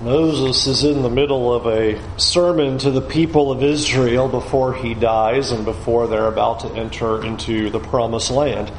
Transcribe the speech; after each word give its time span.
Moses 0.00 0.66
is 0.66 0.82
in 0.82 1.02
the 1.02 1.10
middle 1.10 1.52
of 1.52 1.66
a 1.66 2.00
sermon 2.18 2.78
to 2.78 2.90
the 2.90 3.02
people 3.02 3.52
of 3.52 3.62
Israel 3.62 4.28
before 4.28 4.72
he 4.72 4.94
dies 4.94 5.50
and 5.50 5.62
before 5.66 6.06
they're 6.06 6.26
about 6.26 6.60
to 6.60 6.72
enter 6.72 7.22
into 7.22 7.68
the 7.68 7.80
promised 7.80 8.30
land. 8.30 8.72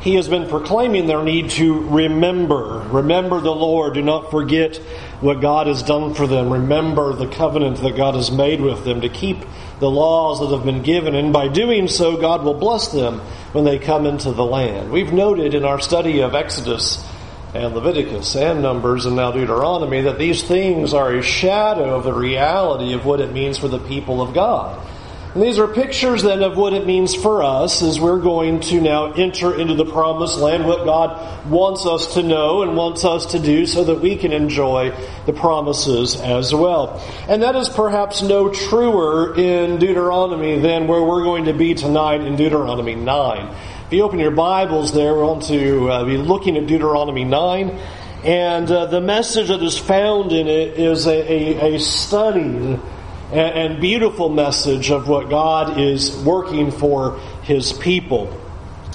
He 0.00 0.16
has 0.16 0.26
been 0.26 0.48
proclaiming 0.48 1.06
their 1.06 1.22
need 1.22 1.50
to 1.50 1.82
remember. 1.88 2.84
Remember 2.90 3.40
the 3.40 3.54
Lord. 3.54 3.94
Do 3.94 4.02
not 4.02 4.32
forget 4.32 4.74
what 5.20 5.40
God 5.40 5.68
has 5.68 5.84
done 5.84 6.14
for 6.14 6.26
them. 6.26 6.52
Remember 6.52 7.12
the 7.12 7.28
covenant 7.28 7.76
that 7.82 7.96
God 7.96 8.16
has 8.16 8.32
made 8.32 8.60
with 8.60 8.84
them 8.84 9.02
to 9.02 9.08
keep 9.08 9.38
the 9.78 9.90
laws 9.90 10.40
that 10.40 10.56
have 10.56 10.64
been 10.64 10.82
given. 10.82 11.14
And 11.14 11.32
by 11.32 11.46
doing 11.46 11.86
so, 11.86 12.16
God 12.16 12.42
will 12.42 12.54
bless 12.54 12.88
them 12.88 13.20
when 13.52 13.64
they 13.64 13.78
come 13.78 14.04
into 14.04 14.32
the 14.32 14.44
land. 14.44 14.90
We've 14.90 15.12
noted 15.12 15.54
in 15.54 15.64
our 15.64 15.80
study 15.80 16.22
of 16.22 16.34
Exodus 16.34 17.04
and 17.54 17.74
Leviticus 17.74 18.34
and 18.36 18.62
Numbers 18.62 19.06
and 19.06 19.16
now 19.16 19.32
Deuteronomy 19.32 20.02
that 20.02 20.18
these 20.18 20.42
things 20.42 20.92
are 20.92 21.12
a 21.12 21.22
shadow 21.22 21.94
of 21.96 22.04
the 22.04 22.12
reality 22.12 22.92
of 22.92 23.04
what 23.06 23.20
it 23.20 23.32
means 23.32 23.58
for 23.58 23.68
the 23.68 23.78
people 23.78 24.20
of 24.20 24.34
God. 24.34 24.86
And 25.36 25.42
these 25.42 25.58
are 25.58 25.68
pictures 25.68 26.22
then 26.22 26.42
of 26.42 26.56
what 26.56 26.72
it 26.72 26.86
means 26.86 27.14
for 27.14 27.42
us 27.42 27.82
as 27.82 28.00
we're 28.00 28.20
going 28.20 28.60
to 28.60 28.80
now 28.80 29.12
enter 29.12 29.54
into 29.54 29.74
the 29.74 29.84
promised 29.84 30.38
land, 30.38 30.64
what 30.64 30.86
God 30.86 31.50
wants 31.50 31.84
us 31.84 32.14
to 32.14 32.22
know 32.22 32.62
and 32.62 32.74
wants 32.74 33.04
us 33.04 33.26
to 33.32 33.38
do 33.38 33.66
so 33.66 33.84
that 33.84 34.00
we 34.00 34.16
can 34.16 34.32
enjoy 34.32 34.94
the 35.26 35.34
promises 35.34 36.16
as 36.16 36.54
well. 36.54 37.04
And 37.28 37.42
that 37.42 37.54
is 37.54 37.68
perhaps 37.68 38.22
no 38.22 38.48
truer 38.48 39.38
in 39.38 39.78
Deuteronomy 39.78 40.58
than 40.58 40.86
where 40.86 41.02
we're 41.02 41.24
going 41.24 41.44
to 41.44 41.52
be 41.52 41.74
tonight 41.74 42.22
in 42.22 42.36
Deuteronomy 42.36 42.94
9. 42.94 43.54
If 43.86 43.92
you 43.92 44.02
open 44.02 44.18
your 44.18 44.32
Bibles 44.32 44.92
there, 44.92 45.14
we're 45.14 45.26
going 45.26 45.42
to 45.42 45.90
uh, 45.92 46.04
be 46.04 46.16
looking 46.16 46.56
at 46.56 46.66
Deuteronomy 46.66 47.22
9. 47.22 47.70
And 48.24 48.68
uh, 48.68 48.86
the 48.86 49.00
message 49.00 49.46
that 49.46 49.62
is 49.62 49.78
found 49.78 50.32
in 50.32 50.48
it 50.48 50.76
is 50.76 51.06
a, 51.06 51.12
a, 51.12 51.74
a 51.76 51.78
studied 51.78 52.42
and, 52.42 52.80
and 53.32 53.80
beautiful 53.80 54.28
message 54.28 54.90
of 54.90 55.06
what 55.06 55.30
God 55.30 55.78
is 55.78 56.16
working 56.24 56.72
for 56.72 57.20
His 57.44 57.72
people. 57.72 58.26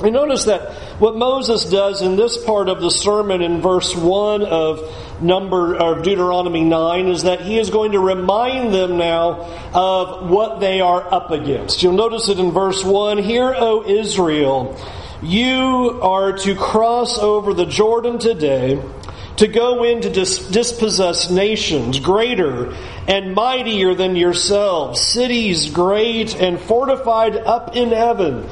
And 0.04 0.12
notice 0.12 0.44
that 0.44 0.91
what 1.00 1.16
Moses 1.16 1.66
does 1.66 2.02
in 2.02 2.16
this 2.16 2.44
part 2.44 2.70
of 2.70 2.82
the 2.82 2.92
sermon 2.92 3.42
in 3.42 3.62
verse 3.62 3.96
1 3.96 4.44
of 4.44 5.22
number 5.22 5.76
of 5.76 6.04
Deuteronomy 6.04 6.64
9 6.64 7.08
is 7.08 7.24
that 7.24 7.42
he 7.42 7.60
is 7.60 7.70
going 7.70 7.94
to 7.94 8.00
remind 8.00 8.74
them 8.74 8.98
now 8.98 9.42
of 9.74 10.30
what 10.30 10.60
they 10.60 10.82
are 10.82 11.14
up 11.14 11.32
against. 11.32 11.84
You'll 11.84 11.94
notice 11.94 12.30
it 12.30 12.40
in 12.40 12.52
verse 12.52 12.84
1 12.84 13.20
Hear, 13.20 13.54
O 13.56 13.84
Israel, 13.88 14.80
you 15.22 16.00
are 16.02 16.34
to 16.40 16.56
cross 16.56 17.20
over 17.20 17.54
the 17.54 17.66
Jordan 17.66 18.20
today 18.20 18.82
to 19.38 19.48
go 19.48 19.84
in 19.84 20.02
to 20.02 20.10
dis- 20.10 20.48
dispossess 20.50 21.32
nations 21.32 22.00
greater 22.00 22.76
and 23.08 23.34
mightier 23.34 23.96
than 23.96 24.16
yourselves, 24.16 25.02
cities 25.02 25.72
great 25.72 26.36
and 26.36 26.60
fortified 26.60 27.36
up 27.36 27.76
in 27.76 27.90
heaven 27.90 28.48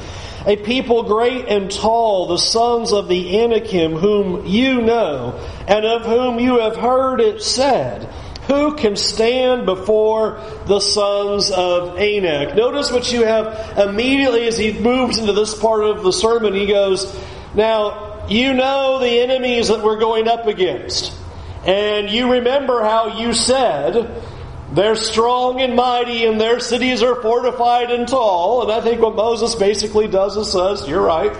a 0.45 0.56
people 0.58 1.04
great 1.04 1.48
and 1.48 1.72
tall, 1.72 2.28
the 2.28 2.38
sons 2.38 2.94
of 2.94 3.08
the 3.08 3.40
Anakim, 3.40 3.94
whom 3.94 4.45
you 4.45 4.82
know, 4.82 5.40
and 5.68 5.86
of 5.86 6.06
whom 6.06 6.40
you 6.40 6.59
have 6.59 6.76
heard 6.76 7.22
it 7.22 7.42
said, 7.42 8.09
who 8.50 8.76
can 8.76 8.95
stand 8.95 9.67
before 9.67 10.42
the 10.66 10.80
sons 10.80 11.52
of 11.52 12.00
Anak? 12.00 12.56
Notice 12.56 12.92
what 12.92 13.12
you 13.12 13.23
have 13.23 13.78
immediately 13.78 14.48
as 14.48 14.58
he 14.58 14.73
moves 14.73 15.20
into 15.20 15.34
this 15.34 15.54
part 15.54 15.84
of 15.84 16.02
the 16.02 16.12
sermon. 16.12 16.56
He 16.56 16.66
goes, 16.66 17.16
Now, 17.54 18.26
you 18.28 18.54
know 18.54 18.98
the 19.00 19.20
enemies 19.20 19.67
that 19.67 19.84
we're 19.84 20.00
going 20.00 20.28
up 20.28 20.48
against. 20.48 21.14
And 21.64 22.10
you 22.10 22.32
remember 22.32 22.82
how 22.82 23.20
you 23.20 23.34
said, 23.36 23.95
they're 24.72 24.95
strong 24.95 25.62
and 25.62 25.75
mighty, 25.75 26.25
and 26.25 26.39
their 26.39 26.59
cities 26.59 27.02
are 27.02 27.16
fortified 27.16 27.89
and 27.89 28.08
tall. 28.08 28.64
And 28.64 28.72
I 28.72 28.81
think 28.81 29.02
what 29.02 29.16
Moses 29.16 29.56
basically 29.56 30.08
does 30.08 30.38
is 30.38 30.52
says, 30.52 30.88
You're 30.88 31.02
right. 31.02 31.36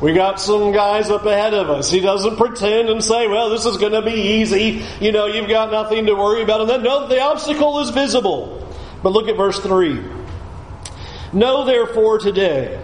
We 0.00 0.14
got 0.14 0.40
some 0.40 0.72
guys 0.72 1.10
up 1.10 1.26
ahead 1.26 1.54
of 1.54 1.70
us. 1.70 1.90
He 1.90 2.00
doesn't 2.00 2.36
pretend 2.36 2.88
and 2.88 3.04
say, 3.04 3.28
Well, 3.28 3.50
this 3.50 3.66
is 3.66 3.76
going 3.76 3.92
to 3.92 4.02
be 4.02 4.40
easy. 4.40 4.82
You 5.00 5.12
know, 5.12 5.26
you've 5.26 5.48
got 5.48 5.70
nothing 5.70 6.06
to 6.06 6.14
worry 6.14 6.42
about. 6.42 6.62
And 6.62 6.70
then, 6.70 6.82
no, 6.82 7.06
the 7.06 7.20
obstacle 7.20 7.80
is 7.80 7.90
visible. 7.90 8.66
But 9.02 9.10
look 9.10 9.28
at 9.28 9.36
verse 9.36 9.58
3. 9.60 10.02
Know 11.34 11.64
therefore 11.64 12.18
today 12.18 12.82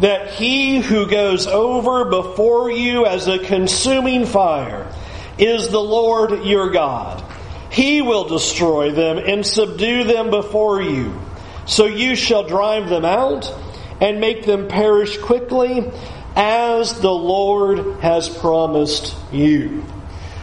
that 0.00 0.30
he 0.30 0.80
who 0.80 1.08
goes 1.08 1.46
over 1.46 2.06
before 2.06 2.70
you 2.70 3.06
as 3.06 3.28
a 3.28 3.38
consuming 3.38 4.26
fire 4.26 4.92
is 5.38 5.68
the 5.68 5.80
Lord 5.80 6.44
your 6.44 6.70
God. 6.70 7.22
He 7.72 8.02
will 8.02 8.24
destroy 8.24 8.92
them 8.92 9.18
and 9.18 9.46
subdue 9.46 10.04
them 10.04 10.30
before 10.30 10.82
you. 10.82 11.18
So 11.64 11.86
you 11.86 12.14
shall 12.16 12.46
drive 12.46 12.90
them 12.90 13.04
out 13.04 13.52
and 14.00 14.20
make 14.20 14.44
them 14.44 14.68
perish 14.68 15.16
quickly 15.18 15.90
as 16.36 17.00
the 17.00 17.10
Lord 17.10 18.00
has 18.00 18.28
promised 18.28 19.16
you. 19.32 19.84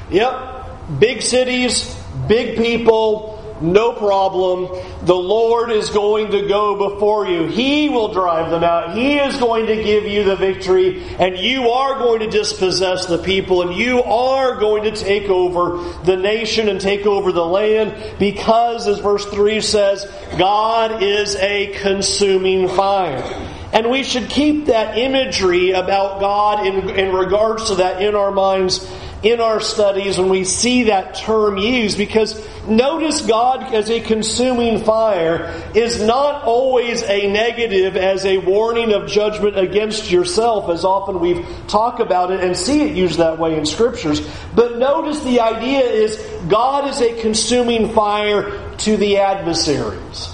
Yep, 0.10 1.00
big 1.00 1.22
cities, 1.22 1.96
big 2.28 2.58
people, 2.58 3.39
no 3.62 3.94
problem. 3.94 4.68
The 5.06 5.16
Lord 5.16 5.72
is 5.72 5.90
going 5.90 6.32
to 6.32 6.48
go 6.48 6.90
before 6.90 7.28
you. 7.28 7.48
He 7.48 7.90
will 7.90 8.14
drive 8.14 8.52
them 8.52 8.64
out. 8.64 8.96
He 8.96 9.18
is 9.18 9.38
going 9.38 9.68
to 9.68 9.76
give 9.76 10.06
you 10.06 10.24
the 10.24 10.36
victory, 10.36 11.04
and 11.20 11.38
you 11.38 11.70
are 11.70 12.00
going 12.00 12.22
to 12.22 12.30
dispossess 12.30 13.06
the 13.06 13.18
people, 13.18 13.62
and 13.62 13.76
you 13.76 14.02
are 14.04 14.60
going 14.60 14.84
to 14.84 14.92
take 14.92 15.30
over 15.30 15.84
the 16.04 16.16
nation 16.16 16.70
and 16.70 16.80
take 16.80 17.06
over 17.06 17.32
the 17.32 17.46
land 17.46 18.20
because, 18.20 18.88
as 18.88 19.00
verse 19.00 19.26
3 19.26 19.62
says, 19.62 20.06
God 20.38 21.04
is 21.04 21.36
a 21.36 21.74
consuming 21.82 22.68
fire. 22.68 23.24
And 23.72 23.92
we 23.92 24.04
should 24.04 24.30
keep 24.30 24.66
that 24.66 24.98
imagery 24.98 25.72
about 25.72 26.20
God 26.20 26.66
in, 26.66 26.90
in 26.90 27.14
regards 27.14 27.68
to 27.70 27.76
that 27.76 28.02
in 28.02 28.16
our 28.16 28.32
minds 28.32 28.80
in 29.22 29.42
our 29.42 29.60
studies 29.60 30.18
when 30.18 30.30
we 30.30 30.46
see 30.46 30.84
that 30.84 31.16
term 31.16 31.58
used 31.58 31.98
because 31.98 32.42
notice 32.68 33.22
God 33.22 33.74
as 33.74 33.90
a 33.90 34.00
consuming 34.00 34.84
fire 34.84 35.62
is 35.76 36.02
not 36.02 36.44
always 36.44 37.04
a 37.04 37.30
negative 37.32 37.98
as 37.98 38.26
a 38.26 38.38
warning 38.38 38.94
of 38.94 39.10
judgment 39.10 39.58
against 39.58 40.10
yourself 40.10 40.70
as 40.70 40.86
often 40.86 41.20
we've 41.20 41.46
talked 41.68 42.00
about 42.00 42.32
it 42.32 42.40
and 42.40 42.56
see 42.56 42.82
it 42.82 42.96
used 42.96 43.20
that 43.20 43.38
way 43.38 43.58
in 43.58 43.66
scriptures. 43.66 44.26
But 44.56 44.78
notice 44.78 45.20
the 45.22 45.42
idea 45.42 45.82
is 45.82 46.16
God 46.48 46.88
is 46.88 47.02
a 47.02 47.20
consuming 47.22 47.94
fire 47.94 48.74
to 48.78 48.96
the 48.96 49.18
adversaries, 49.18 50.30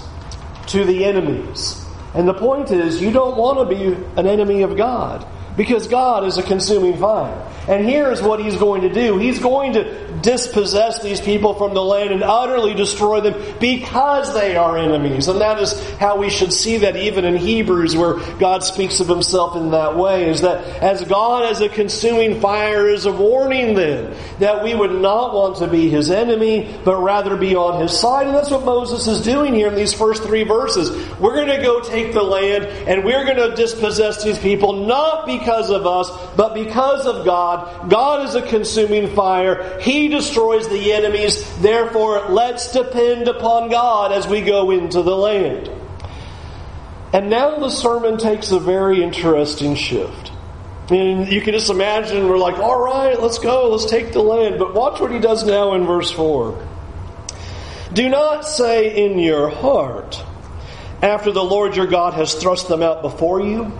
to 0.68 0.84
the 0.84 1.04
enemies. 1.04 1.84
And 2.14 2.28
the 2.28 2.34
point 2.34 2.70
is 2.70 3.02
you 3.02 3.10
don't 3.10 3.36
want 3.36 3.68
to 3.68 3.74
be 3.74 4.00
an 4.16 4.26
enemy 4.26 4.62
of 4.62 4.76
God 4.76 5.26
because 5.56 5.88
God 5.88 6.24
is 6.24 6.38
a 6.38 6.42
consuming 6.42 6.98
fire. 6.98 7.42
And 7.68 7.84
here's 7.84 8.22
what 8.22 8.40
he's 8.40 8.56
going 8.56 8.82
to 8.82 8.92
do. 8.92 9.18
He's 9.18 9.38
going 9.40 9.72
to 9.72 10.06
dispossess 10.22 11.02
these 11.02 11.20
people 11.20 11.54
from 11.54 11.74
the 11.74 11.82
land 11.82 12.10
and 12.10 12.22
utterly 12.22 12.74
destroy 12.74 13.20
them 13.20 13.34
because 13.58 14.32
they 14.34 14.56
are 14.56 14.78
enemies. 14.78 15.28
And 15.28 15.40
that 15.40 15.60
is 15.60 15.78
how 15.96 16.16
we 16.16 16.30
should 16.30 16.52
see 16.52 16.78
that 16.78 16.96
even 16.96 17.24
in 17.24 17.36
Hebrews 17.36 17.96
where 17.96 18.14
God 18.38 18.62
speaks 18.62 19.00
of 19.00 19.08
himself 19.08 19.56
in 19.56 19.72
that 19.72 19.96
way 19.96 20.28
is 20.28 20.42
that 20.42 20.64
as 20.82 21.04
God 21.04 21.44
as 21.44 21.60
a 21.60 21.68
consuming 21.68 22.40
fire 22.40 22.88
is 22.88 23.06
a 23.06 23.12
warning 23.12 23.74
then 23.74 24.16
that 24.38 24.62
we 24.62 24.74
would 24.74 24.92
not 24.92 25.34
want 25.34 25.56
to 25.58 25.66
be 25.66 25.88
his 25.88 26.10
enemy 26.10 26.74
but 26.84 26.96
rather 26.98 27.36
be 27.36 27.56
on 27.56 27.80
his 27.80 27.98
side. 27.98 28.26
And 28.26 28.36
that's 28.36 28.50
what 28.50 28.64
Moses 28.64 29.06
is 29.06 29.22
doing 29.22 29.54
here 29.54 29.68
in 29.68 29.74
these 29.74 29.92
first 29.92 30.22
three 30.22 30.44
verses. 30.44 30.90
We're 31.18 31.34
going 31.34 31.56
to 31.56 31.62
go 31.62 31.80
take 31.80 32.12
the 32.12 32.22
land 32.22 32.64
and 32.64 33.04
we're 33.04 33.24
going 33.24 33.36
to 33.36 33.56
dispossess 33.56 34.22
these 34.22 34.38
people 34.38 34.86
not 34.86 35.26
because 35.26 35.45
of 35.48 35.86
us 35.86 36.10
but 36.36 36.54
because 36.54 37.06
of 37.06 37.24
God 37.24 37.36
God. 37.36 37.90
God 37.90 38.26
is 38.26 38.34
a 38.34 38.40
consuming 38.40 39.14
fire. 39.14 39.78
He 39.80 40.08
destroys 40.08 40.68
the 40.68 40.92
enemies. 40.94 41.44
Therefore, 41.58 42.30
let's 42.30 42.72
depend 42.72 43.28
upon 43.28 43.68
God 43.68 44.12
as 44.12 44.26
we 44.26 44.40
go 44.40 44.70
into 44.70 45.02
the 45.02 45.14
land. 45.14 45.70
And 47.12 47.28
now 47.28 47.58
the 47.58 47.70
sermon 47.70 48.18
takes 48.18 48.52
a 48.52 48.58
very 48.58 49.02
interesting 49.02 49.74
shift. 49.74 50.32
And 50.88 51.30
you 51.30 51.40
can 51.40 51.52
just 51.52 51.68
imagine 51.68 52.28
we're 52.28 52.38
like, 52.38 52.58
all 52.58 52.80
right, 52.80 53.20
let's 53.20 53.38
go, 53.38 53.70
let's 53.70 53.90
take 53.90 54.12
the 54.12 54.22
land. 54.22 54.58
But 54.58 54.74
watch 54.74 54.98
what 55.00 55.10
he 55.10 55.18
does 55.18 55.44
now 55.44 55.74
in 55.74 55.84
verse 55.84 56.10
4. 56.10 56.66
Do 57.92 58.08
not 58.08 58.46
say 58.46 59.04
in 59.04 59.18
your 59.18 59.50
heart, 59.50 60.22
after 61.02 61.32
the 61.32 61.44
Lord 61.44 61.76
your 61.76 61.86
God 61.86 62.14
has 62.14 62.34
thrust 62.34 62.68
them 62.68 62.82
out 62.82 63.02
before 63.02 63.40
you, 63.40 63.72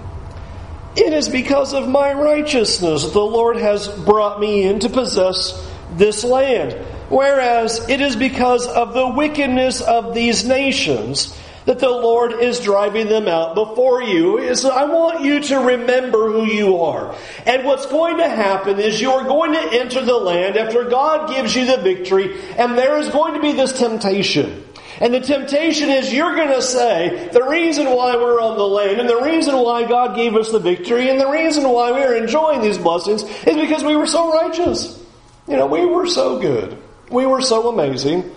it 0.97 1.13
is 1.13 1.29
because 1.29 1.75
of 1.75 1.89
my 1.89 2.13
righteousness 2.13 3.05
the 3.13 3.21
Lord 3.21 3.57
has 3.57 3.89
brought 3.89 4.41
me 4.41 4.65
in 4.65 4.81
to 4.81 4.89
possess 4.89 5.53
this 5.93 6.25
land. 6.25 6.73
Whereas 7.09 7.89
it 7.89 8.01
is 8.01 8.17
because 8.17 8.67
of 8.67 8.95
the 8.95 9.09
wickedness 9.09 9.81
of 9.81 10.15
these 10.15 10.45
nations 10.45 11.37
that 11.67 11.81
the 11.81 11.91
Lord 11.91 12.33
is 12.33 12.61
driving 12.61 13.09
them 13.09 13.29
out 13.29 13.55
before 13.55 14.03
you. 14.03 14.39
Is 14.39 14.65
I 14.65 14.85
want 14.85 15.23
you 15.23 15.41
to 15.41 15.59
remember 15.59 16.33
who 16.33 16.45
you 16.45 16.79
are. 16.79 17.15
And 17.45 17.65
what's 17.65 17.87
going 17.87 18.19
to 18.19 18.29
happen 18.29 18.81
is 18.81 19.01
you 19.01 19.11
are 19.11 19.25
going 19.25 19.53
to 19.53 19.81
enter 19.81 20.05
the 20.05 20.17
land 20.17 20.57
after 20.57 20.85
God 20.85 21.29
gives 21.29 21.55
you 21.55 21.67
the 21.67 21.83
victory, 21.83 22.41
and 22.57 22.79
there 22.79 22.97
is 22.99 23.09
going 23.09 23.35
to 23.35 23.41
be 23.41 23.53
this 23.53 23.73
temptation. 23.73 24.65
And 25.01 25.13
the 25.13 25.21
temptation 25.21 25.91
is 25.91 26.13
you're 26.13 26.35
going 26.35 26.49
to 26.49 26.63
say, 26.63 27.29
the 27.33 27.45
reason 27.45 27.87
why 27.87 28.17
we're 28.17 28.41
on 28.41 28.57
the 28.57 28.67
land, 28.67 29.01
and 29.01 29.09
the 29.09 29.21
reason 29.21 29.55
why 29.57 29.87
God 29.87 30.17
gave 30.17 30.35
us 30.35 30.51
the 30.51 30.59
victory, 30.59 31.11
and 31.11 31.21
the 31.21 31.29
reason 31.29 31.69
why 31.69 31.91
we're 31.93 32.17
enjoying 32.17 32.63
these 32.63 32.79
blessings 32.79 33.23
is 33.23 33.57
because 33.57 33.85
we 33.85 33.95
were 33.95 34.07
so 34.07 34.33
righteous. 34.33 35.03
You 35.47 35.57
know, 35.57 35.67
we 35.67 35.85
were 35.85 36.07
so 36.07 36.41
good. 36.41 36.79
We 37.11 37.27
were 37.27 37.43
so 37.43 37.69
amazing. 37.69 38.35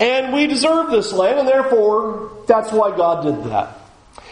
And 0.00 0.32
we 0.32 0.46
deserve 0.46 0.90
this 0.90 1.12
land, 1.12 1.38
and 1.38 1.48
therefore, 1.48 2.32
that's 2.46 2.72
why 2.72 2.96
God 2.96 3.24
did 3.24 3.50
that. 3.50 3.78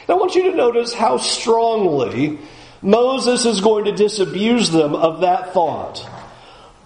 I 0.08 0.14
want 0.14 0.34
you 0.34 0.50
to 0.50 0.56
notice 0.56 0.94
how 0.94 1.18
strongly 1.18 2.38
Moses 2.80 3.44
is 3.44 3.60
going 3.60 3.84
to 3.84 3.92
disabuse 3.92 4.70
them 4.70 4.94
of 4.94 5.20
that 5.20 5.52
thought. 5.52 6.08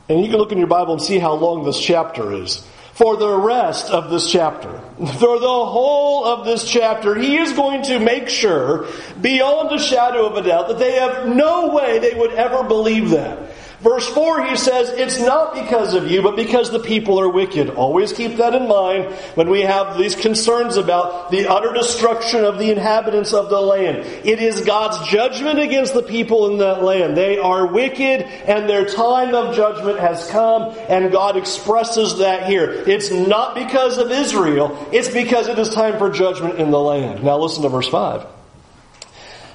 And 0.09 0.21
you 0.21 0.29
can 0.29 0.39
look 0.39 0.53
in 0.53 0.59
your 0.59 0.67
Bible 0.67 0.95
and 0.95 1.03
see 1.03 1.19
how 1.19 1.35
long 1.35 1.65
this 1.65 1.81
chapter 1.81 2.33
is. 2.33 2.67
For 2.95 3.17
the 3.17 3.35
rest 3.35 3.91
of 3.91 4.11
this 4.11 4.31
chapter, 4.31 4.79
for 4.97 5.39
the 5.39 5.65
whole 5.65 6.25
of 6.25 6.45
this 6.45 6.69
chapter, 6.69 7.15
he 7.15 7.39
is 7.39 7.53
going 7.53 7.83
to 7.85 7.99
make 7.99 8.29
sure, 8.29 8.87
beyond 9.21 9.73
a 9.73 9.79
shadow 9.79 10.27
of 10.27 10.37
a 10.37 10.49
doubt, 10.49 10.69
that 10.69 10.79
they 10.79 10.93
have 10.93 11.27
no 11.27 11.75
way 11.75 11.99
they 11.99 12.15
would 12.15 12.33
ever 12.33 12.63
believe 12.65 13.11
that. 13.11 13.52
Verse 13.83 14.09
4, 14.09 14.45
he 14.45 14.57
says, 14.57 14.91
It's 14.91 15.19
not 15.19 15.55
because 15.55 15.95
of 15.95 16.09
you, 16.09 16.23
but 16.23 16.37
because 16.37 16.71
the 16.71 16.79
people 16.79 17.19
are 17.19 17.29
wicked. 17.29 17.69
Always 17.71 18.13
keep 18.13 18.37
that 18.37 18.55
in 18.55 18.69
mind 18.69 19.13
when 19.35 19.51
we 19.51 19.63
have 19.63 19.99
these 19.99 20.15
concerns 20.15 20.77
about 20.77 21.33
the 21.33 21.49
utter 21.49 21.73
destruction 21.73 22.45
of 22.45 22.61
the 22.61 22.71
inhabitants 22.71 23.33
of 23.33 23.51
the 23.51 23.61
land. 23.61 24.07
It 24.25 24.41
is 24.41 24.61
God's 24.61 25.11
judgment 25.11 25.59
against 25.59 25.95
the 25.95 26.03
people 26.05 26.53
in 26.53 26.59
that 26.59 26.85
land. 26.85 27.17
They 27.17 27.39
are 27.39 27.67
wicked, 27.67 28.23
and 28.23 28.71
their 28.71 28.85
time 28.85 29.35
of 29.35 29.57
judgment 29.57 29.99
has 29.99 30.31
come, 30.31 30.77
and 30.89 31.11
God 31.11 31.37
expresses 31.37 32.19
that 32.19 32.47
here. 32.47 32.71
It's 32.71 33.11
not 33.11 33.57
because 33.57 33.99
of 33.99 34.13
Israel, 34.13 34.89
it's 34.93 35.09
because 35.09 35.49
it 35.49 35.59
is 35.59 35.71
time 35.71 35.99
for 35.99 36.09
judgment 36.09 36.61
in 36.61 36.71
the 36.71 36.79
land. 36.79 37.25
Now 37.25 37.39
listen 37.39 37.63
to 37.65 37.69
verse 37.69 37.89
5 37.89 38.42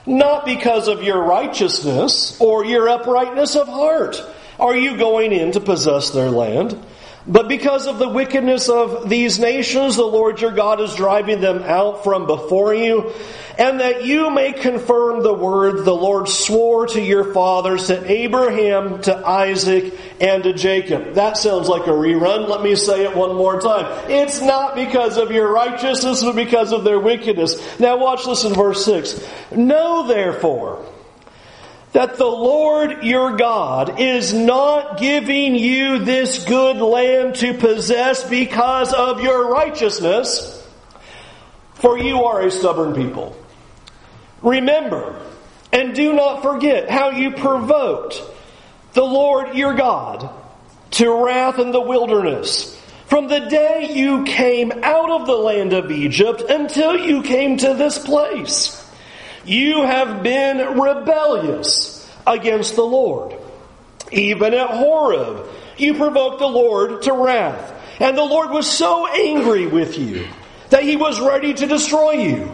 not 0.08 0.46
because 0.46 0.88
of 0.88 1.04
your 1.04 1.22
righteousness 1.22 2.40
or 2.40 2.66
your 2.66 2.90
uprightness 2.90 3.56
of 3.56 3.68
heart 3.68 4.24
are 4.60 4.76
you 4.76 4.98
going 4.98 5.32
in 5.32 5.52
to 5.52 5.60
possess 5.60 6.10
their 6.12 6.32
land. 6.32 6.82
But 7.28 7.50
because 7.50 7.88
of 7.88 8.00
the 8.00 8.08
wickedness 8.08 8.70
of 8.70 9.10
these 9.10 9.38
nations, 9.38 9.98
the 9.98 10.06
Lord 10.06 10.40
your 10.40 10.52
God 10.52 10.80
is 10.80 10.96
driving 10.96 11.42
them 11.42 11.62
out 11.64 12.06
from 12.06 12.26
before 12.26 12.74
you, 12.74 13.12
and 13.58 13.82
that 13.82 14.06
you 14.06 14.30
may 14.30 14.54
confirm 14.54 15.24
the 15.24 15.34
word 15.34 15.84
the 15.84 15.94
Lord 15.94 16.30
swore 16.30 16.88
to 16.88 17.02
your 17.02 17.34
fathers, 17.34 17.88
to 17.88 18.10
Abraham, 18.10 19.02
to 19.02 19.28
Isaac, 19.28 19.94
and 20.22 20.44
to 20.44 20.54
Jacob. 20.54 21.16
That 21.16 21.36
sounds 21.36 21.68
like 21.68 21.88
a 21.88 21.92
rerun. 21.92 22.48
Let 22.48 22.62
me 22.62 22.76
say 22.76 23.04
it 23.04 23.14
one 23.14 23.36
more 23.36 23.60
time. 23.60 24.10
It's 24.10 24.42
not 24.42 24.76
because 24.76 25.18
of 25.18 25.32
your 25.32 25.52
righteousness, 25.52 26.24
but 26.24 26.36
because 26.36 26.72
of 26.72 26.86
their 26.86 27.00
wickedness. 27.00 27.78
Now 27.78 27.98
watch 27.98 28.26
this 28.26 28.46
in 28.46 28.54
verse 28.54 28.86
6. 28.86 29.20
Know 29.52 30.08
therefore, 30.08 30.86
that 31.98 32.18
the 32.18 32.26
Lord 32.26 33.04
your 33.04 33.38
God 33.38 34.00
is 34.00 34.32
not 34.32 35.00
giving 35.00 35.56
you 35.56 35.98
this 35.98 36.46
good 36.46 36.78
land 36.78 37.34
to 37.38 37.56
possess 37.56 38.24
because 38.30 38.94
of 38.94 39.22
your 39.22 39.50
righteousness, 39.50 40.64
for 41.74 41.98
you 41.98 42.26
are 42.26 42.44
a 42.44 42.52
stubborn 42.52 42.94
people. 42.94 43.36
Remember, 44.44 45.20
and 45.74 45.96
do 45.96 46.14
not 46.14 46.44
forget 46.44 46.88
how 46.88 47.10
you 47.10 47.32
provoked 47.32 48.22
the 48.94 49.04
Lord 49.04 49.56
your 49.56 49.74
God 49.74 50.30
to 50.92 51.26
wrath 51.26 51.58
in 51.58 51.72
the 51.72 51.82
wilderness. 51.82 52.80
From 53.08 53.28
the 53.28 53.40
day 53.40 53.90
you 53.96 54.24
came 54.24 54.72
out 54.84 55.10
of 55.10 55.26
the 55.26 55.36
land 55.36 55.74
of 55.74 55.90
Egypt 55.90 56.44
until 56.48 56.96
you 56.96 57.24
came 57.24 57.58
to 57.58 57.74
this 57.74 57.98
place. 57.98 58.87
You 59.48 59.84
have 59.84 60.24
been 60.24 60.80
rebellious 60.80 62.08
against 62.28 62.76
the 62.76 62.84
Lord. 62.84 63.34
Even 64.12 64.54
at 64.54 64.70
Horeb, 64.70 65.48
you 65.78 65.94
provoked 65.94 66.40
the 66.40 66.48
Lord 66.48 67.04
to 67.04 67.14
wrath. 67.14 67.74
And 68.00 68.18
the 68.18 68.24
Lord 68.24 68.52
was 68.52 68.70
so 68.70 69.08
angry 69.08 69.66
with 69.66 69.98
you 69.98 70.28
that 70.70 70.84
he 70.84 70.98
was 70.98 71.20
ready 71.20 71.54
to 71.54 71.66
destroy 71.66 72.12
you. 72.12 72.52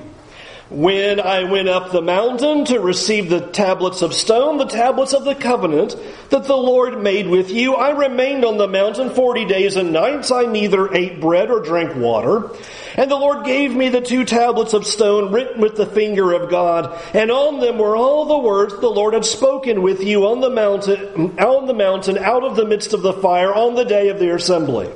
When 0.74 1.20
I 1.20 1.44
went 1.44 1.70
up 1.70 1.92
the 1.92 2.02
mountain 2.02 2.66
to 2.66 2.80
receive 2.80 3.30
the 3.30 3.42
tablets 3.42 4.02
of 4.02 4.12
stone, 4.12 4.58
the 4.58 4.66
tablets 4.66 5.14
of 5.14 5.24
the 5.24 5.36
covenant 5.36 5.96
that 6.32 6.46
the 6.46 6.58
Lord 6.58 7.00
made 7.00 7.28
with 7.28 7.52
you, 7.52 7.76
I 7.76 7.92
remained 7.92 8.44
on 8.44 8.58
the 8.58 8.68
mountain 8.68 9.12
forty 9.12 9.46
days 9.46 9.76
and 9.76 9.94
nights. 9.94 10.32
I 10.32 10.46
neither 10.46 10.92
ate 10.92 11.22
bread 11.22 11.52
or 11.52 11.60
drank 11.60 11.96
water. 11.96 12.50
And 12.96 13.12
the 13.12 13.16
Lord 13.16 13.46
gave 13.46 13.76
me 13.76 13.90
the 13.90 14.02
two 14.02 14.26
tablets 14.26 14.74
of 14.74 14.88
stone 14.88 15.32
written 15.32 15.62
with 15.62 15.76
the 15.76 15.86
finger 15.86 16.34
of 16.34 16.50
God, 16.50 17.00
and 17.14 17.30
on 17.30 17.60
them 17.60 17.78
were 17.78 17.96
all 17.96 18.26
the 18.26 18.40
words 18.40 18.74
the 18.80 18.90
Lord 18.90 19.14
had 19.14 19.26
spoken 19.26 19.84
with 19.84 20.02
you 20.02 20.26
on 20.26 20.42
the 20.42 20.50
mountain, 20.50 21.38
on 21.38 21.68
the 21.68 21.76
mountain, 21.76 22.18
out 22.18 22.44
of 22.44 22.56
the 22.56 22.66
midst 22.66 22.94
of 22.94 23.04
the 23.04 23.14
fire, 23.14 23.54
on 23.54 23.76
the 23.76 23.86
day 23.86 24.10
of 24.10 24.18
the 24.18 24.34
assembly. 24.34 24.90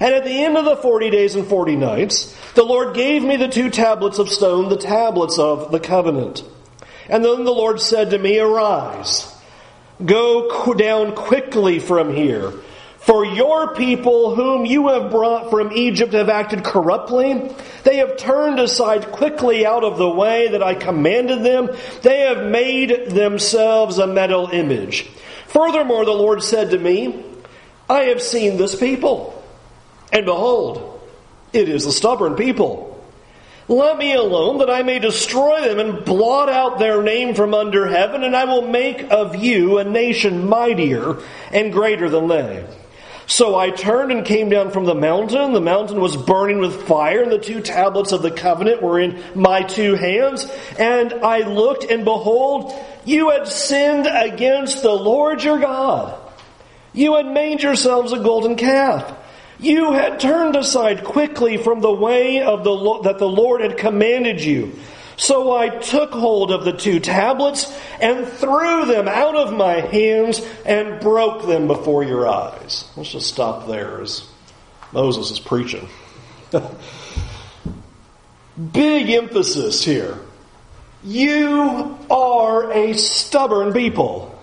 And 0.00 0.14
at 0.14 0.24
the 0.24 0.44
end 0.44 0.56
of 0.56 0.64
the 0.64 0.76
forty 0.76 1.10
days 1.10 1.34
and 1.34 1.46
forty 1.46 1.76
nights, 1.76 2.36
the 2.54 2.64
Lord 2.64 2.94
gave 2.94 3.22
me 3.22 3.36
the 3.36 3.48
two 3.48 3.70
tablets 3.70 4.18
of 4.18 4.28
stone, 4.28 4.68
the 4.68 4.76
tablets 4.76 5.38
of 5.38 5.70
the 5.70 5.80
covenant. 5.80 6.42
And 7.08 7.24
then 7.24 7.44
the 7.44 7.52
Lord 7.52 7.80
said 7.80 8.10
to 8.10 8.18
me, 8.18 8.38
Arise, 8.38 9.32
go 10.04 10.74
down 10.74 11.14
quickly 11.14 11.78
from 11.78 12.14
here. 12.14 12.52
For 12.98 13.26
your 13.26 13.74
people 13.74 14.34
whom 14.34 14.64
you 14.64 14.88
have 14.88 15.10
brought 15.10 15.50
from 15.50 15.72
Egypt 15.72 16.14
have 16.14 16.30
acted 16.30 16.64
corruptly. 16.64 17.50
They 17.82 17.96
have 17.98 18.16
turned 18.16 18.58
aside 18.58 19.12
quickly 19.12 19.66
out 19.66 19.84
of 19.84 19.98
the 19.98 20.08
way 20.08 20.48
that 20.48 20.62
I 20.62 20.74
commanded 20.74 21.44
them. 21.44 21.68
They 22.00 22.20
have 22.20 22.46
made 22.46 23.10
themselves 23.10 23.98
a 23.98 24.06
metal 24.06 24.48
image. 24.48 25.02
Furthermore, 25.48 26.06
the 26.06 26.12
Lord 26.12 26.42
said 26.42 26.70
to 26.70 26.78
me, 26.78 27.22
I 27.90 28.04
have 28.04 28.22
seen 28.22 28.56
this 28.56 28.74
people. 28.74 29.43
And 30.14 30.24
behold, 30.24 31.00
it 31.52 31.68
is 31.68 31.84
a 31.86 31.92
stubborn 31.92 32.36
people. 32.36 32.92
Let 33.66 33.98
me 33.98 34.14
alone 34.14 34.58
that 34.58 34.70
I 34.70 34.82
may 34.82 35.00
destroy 35.00 35.62
them 35.62 35.80
and 35.80 36.04
blot 36.04 36.48
out 36.48 36.78
their 36.78 37.02
name 37.02 37.34
from 37.34 37.52
under 37.52 37.86
heaven, 37.86 38.22
and 38.22 38.36
I 38.36 38.44
will 38.44 38.68
make 38.68 39.10
of 39.10 39.34
you 39.34 39.78
a 39.78 39.84
nation 39.84 40.48
mightier 40.48 41.16
and 41.50 41.72
greater 41.72 42.08
than 42.08 42.28
they. 42.28 42.64
So 43.26 43.56
I 43.56 43.70
turned 43.70 44.12
and 44.12 44.24
came 44.24 44.50
down 44.50 44.70
from 44.70 44.84
the 44.84 44.94
mountain. 44.94 45.52
The 45.52 45.60
mountain 45.60 45.98
was 45.98 46.14
burning 46.14 46.58
with 46.58 46.86
fire, 46.86 47.22
and 47.22 47.32
the 47.32 47.38
two 47.38 47.60
tablets 47.60 48.12
of 48.12 48.22
the 48.22 48.30
covenant 48.30 48.82
were 48.82 49.00
in 49.00 49.20
my 49.34 49.62
two 49.62 49.94
hands. 49.94 50.46
And 50.78 51.12
I 51.12 51.40
looked, 51.40 51.84
and 51.84 52.04
behold, 52.04 52.72
you 53.06 53.30
had 53.30 53.48
sinned 53.48 54.06
against 54.06 54.82
the 54.82 54.92
Lord 54.92 55.42
your 55.42 55.58
God. 55.58 56.20
You 56.92 57.16
had 57.16 57.26
made 57.26 57.62
yourselves 57.62 58.12
a 58.12 58.20
golden 58.20 58.56
calf 58.56 59.23
you 59.58 59.92
had 59.92 60.20
turned 60.20 60.56
aside 60.56 61.04
quickly 61.04 61.56
from 61.56 61.80
the 61.80 61.92
way 61.92 62.42
of 62.42 62.64
the 62.64 63.00
that 63.04 63.18
the 63.18 63.28
Lord 63.28 63.60
had 63.60 63.76
commanded 63.76 64.42
you. 64.42 64.72
So 65.16 65.56
I 65.56 65.68
took 65.68 66.12
hold 66.12 66.50
of 66.50 66.64
the 66.64 66.72
two 66.72 66.98
tablets 66.98 67.72
and 68.00 68.26
threw 68.26 68.86
them 68.86 69.06
out 69.06 69.36
of 69.36 69.52
my 69.52 69.74
hands 69.74 70.44
and 70.66 71.00
broke 71.00 71.46
them 71.46 71.68
before 71.68 72.02
your 72.02 72.28
eyes. 72.28 72.90
Let's 72.96 73.12
just 73.12 73.28
stop 73.28 73.68
there 73.68 74.00
as 74.00 74.26
Moses 74.92 75.30
is 75.30 75.38
preaching. 75.38 75.88
Big 78.72 79.10
emphasis 79.10 79.84
here. 79.84 80.18
You 81.04 81.96
are 82.10 82.72
a 82.72 82.94
stubborn 82.94 83.72
people. 83.72 84.33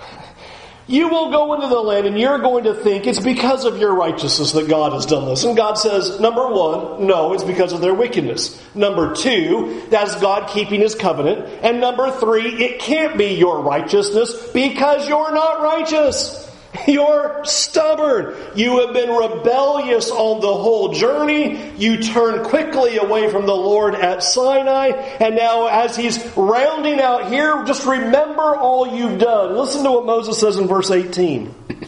You 0.92 1.08
will 1.08 1.32
go 1.32 1.54
into 1.54 1.68
the 1.68 1.80
land 1.80 2.06
and 2.06 2.20
you're 2.20 2.40
going 2.40 2.66
to 2.66 2.74
think 2.74 3.08
it's 3.08 3.18
because 3.18 3.64
of 3.64 3.78
your 3.78 3.96
righteousness 3.96 4.52
that 4.52 4.68
God 4.68 4.92
has 4.92 5.06
done 5.06 5.26
this. 5.26 5.46
And 5.46 5.56
God 5.56 5.76
says, 5.76 6.20
number 6.20 6.46
one, 6.50 7.08
no, 7.08 7.34
it's 7.34 7.46
because 7.46 7.72
of 7.72 7.80
their 7.80 7.94
wickedness. 7.94 8.62
Number 8.76 9.16
two, 9.16 9.84
that's 9.90 10.20
God 10.20 10.50
keeping 10.50 10.82
his 10.82 10.94
covenant. 10.94 11.48
And 11.64 11.80
number 11.80 12.12
three, 12.12 12.62
it 12.62 12.82
can't 12.82 13.18
be 13.18 13.36
your 13.36 13.62
righteousness 13.62 14.52
because 14.52 15.08
you're 15.08 15.34
not 15.34 15.62
righteous. 15.62 16.51
You're 16.88 17.44
stubborn. 17.44 18.36
You 18.56 18.86
have 18.86 18.94
been 18.94 19.10
rebellious 19.10 20.10
on 20.10 20.42
the 20.42 20.54
whole 20.54 20.94
journey. 20.94 21.76
You 21.78 22.02
turn 22.02 22.46
quickly 22.46 22.98
away 22.98 23.30
from 23.30 23.46
the 23.46 23.56
Lord 23.56 23.96
at 23.96 24.24
Sinai. 24.24 24.88
And 24.88 25.36
now, 25.36 25.68
as 25.68 25.96
he's 25.96 26.24
rounding 26.38 27.02
out 27.02 27.30
here, 27.30 27.64
just 27.66 27.86
remember 27.86 28.56
all 28.56 28.96
you've 28.96 29.20
done. 29.20 29.56
Listen 29.56 29.84
to 29.84 29.92
what 29.92 30.06
Moses 30.06 30.40
says 30.40 30.58
in 30.58 30.68
verse 30.68 30.92
18. 30.92 31.56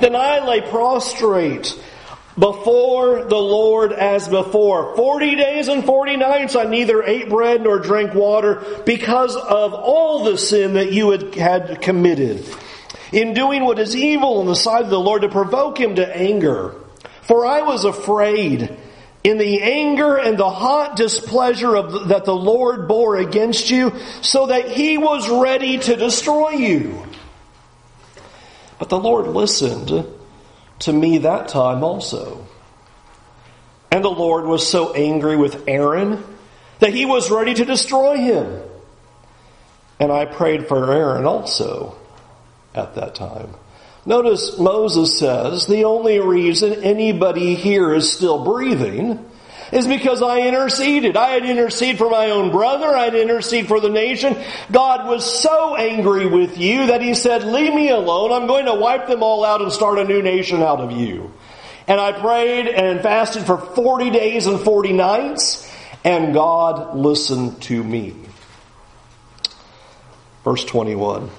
Then 0.00 0.16
I 0.16 0.44
lay 0.44 0.60
prostrate 0.60 1.80
before 2.38 3.24
the 3.24 3.36
Lord 3.36 3.92
as 3.92 4.28
before. 4.28 4.96
Forty 4.96 5.36
days 5.36 5.68
and 5.68 5.84
forty 5.84 6.16
nights 6.16 6.56
I 6.56 6.64
neither 6.64 7.02
ate 7.02 7.28
bread 7.28 7.62
nor 7.62 7.78
drank 7.78 8.14
water 8.14 8.62
because 8.84 9.36
of 9.36 9.74
all 9.74 10.24
the 10.24 10.36
sin 10.36 10.74
that 10.74 10.92
you 10.92 11.10
had, 11.10 11.34
had 11.34 11.80
committed 11.80 12.44
in 13.12 13.34
doing 13.34 13.64
what 13.64 13.78
is 13.78 13.94
evil 13.94 14.40
in 14.40 14.46
the 14.46 14.56
sight 14.56 14.84
of 14.84 14.90
the 14.90 14.98
Lord 14.98 15.22
to 15.22 15.28
provoke 15.28 15.78
him 15.78 15.96
to 15.96 16.16
anger. 16.16 16.74
For 17.22 17.46
I 17.46 17.62
was 17.62 17.84
afraid 17.84 18.76
in 19.22 19.38
the 19.38 19.62
anger 19.62 20.16
and 20.16 20.36
the 20.36 20.50
hot 20.50 20.96
displeasure 20.96 21.74
of, 21.76 22.08
that 22.08 22.24
the 22.24 22.34
Lord 22.34 22.88
bore 22.88 23.16
against 23.16 23.70
you 23.70 23.92
so 24.20 24.48
that 24.48 24.68
he 24.68 24.98
was 24.98 25.28
ready 25.30 25.78
to 25.78 25.96
destroy 25.96 26.50
you. 26.50 27.02
But 28.78 28.90
the 28.90 28.98
Lord 28.98 29.28
listened 29.28 30.06
to 30.80 30.92
me 30.92 31.18
that 31.18 31.48
time 31.48 31.84
also. 31.84 32.46
And 33.90 34.04
the 34.04 34.10
Lord 34.10 34.46
was 34.46 34.68
so 34.68 34.92
angry 34.92 35.36
with 35.36 35.68
Aaron 35.68 36.22
that 36.80 36.92
he 36.92 37.06
was 37.06 37.30
ready 37.30 37.54
to 37.54 37.64
destroy 37.64 38.16
him. 38.16 38.60
And 40.00 40.10
I 40.10 40.24
prayed 40.24 40.66
for 40.66 40.92
Aaron 40.92 41.24
also 41.24 41.96
at 42.74 42.96
that 42.96 43.14
time. 43.14 43.54
Notice 44.04 44.58
Moses 44.58 45.18
says 45.18 45.66
the 45.66 45.84
only 45.84 46.18
reason 46.20 46.84
anybody 46.84 47.54
here 47.54 47.94
is 47.94 48.12
still 48.12 48.44
breathing 48.44 49.24
is 49.74 49.86
because 49.86 50.22
I 50.22 50.40
interceded. 50.42 51.16
I 51.16 51.30
had 51.30 51.44
interceded 51.44 51.98
for 51.98 52.08
my 52.08 52.30
own 52.30 52.50
brother. 52.50 52.86
I 52.86 53.04
had 53.04 53.14
interceded 53.14 53.68
for 53.68 53.80
the 53.80 53.88
nation. 53.88 54.36
God 54.70 55.08
was 55.08 55.24
so 55.40 55.76
angry 55.76 56.26
with 56.26 56.58
you 56.58 56.86
that 56.86 57.02
he 57.02 57.14
said, 57.14 57.44
leave 57.44 57.74
me 57.74 57.90
alone. 57.90 58.32
I'm 58.32 58.46
going 58.46 58.66
to 58.66 58.74
wipe 58.74 59.08
them 59.08 59.22
all 59.22 59.44
out 59.44 59.62
and 59.62 59.72
start 59.72 59.98
a 59.98 60.04
new 60.04 60.22
nation 60.22 60.62
out 60.62 60.80
of 60.80 60.92
you. 60.92 61.32
And 61.86 62.00
I 62.00 62.12
prayed 62.12 62.68
and 62.68 63.00
fasted 63.00 63.44
for 63.44 63.58
40 63.58 64.10
days 64.10 64.46
and 64.46 64.60
40 64.60 64.92
nights 64.92 65.70
and 66.04 66.34
God 66.34 66.96
listened 66.96 67.62
to 67.62 67.82
me. 67.82 68.14
Verse 70.44 70.64
21. 70.64 71.30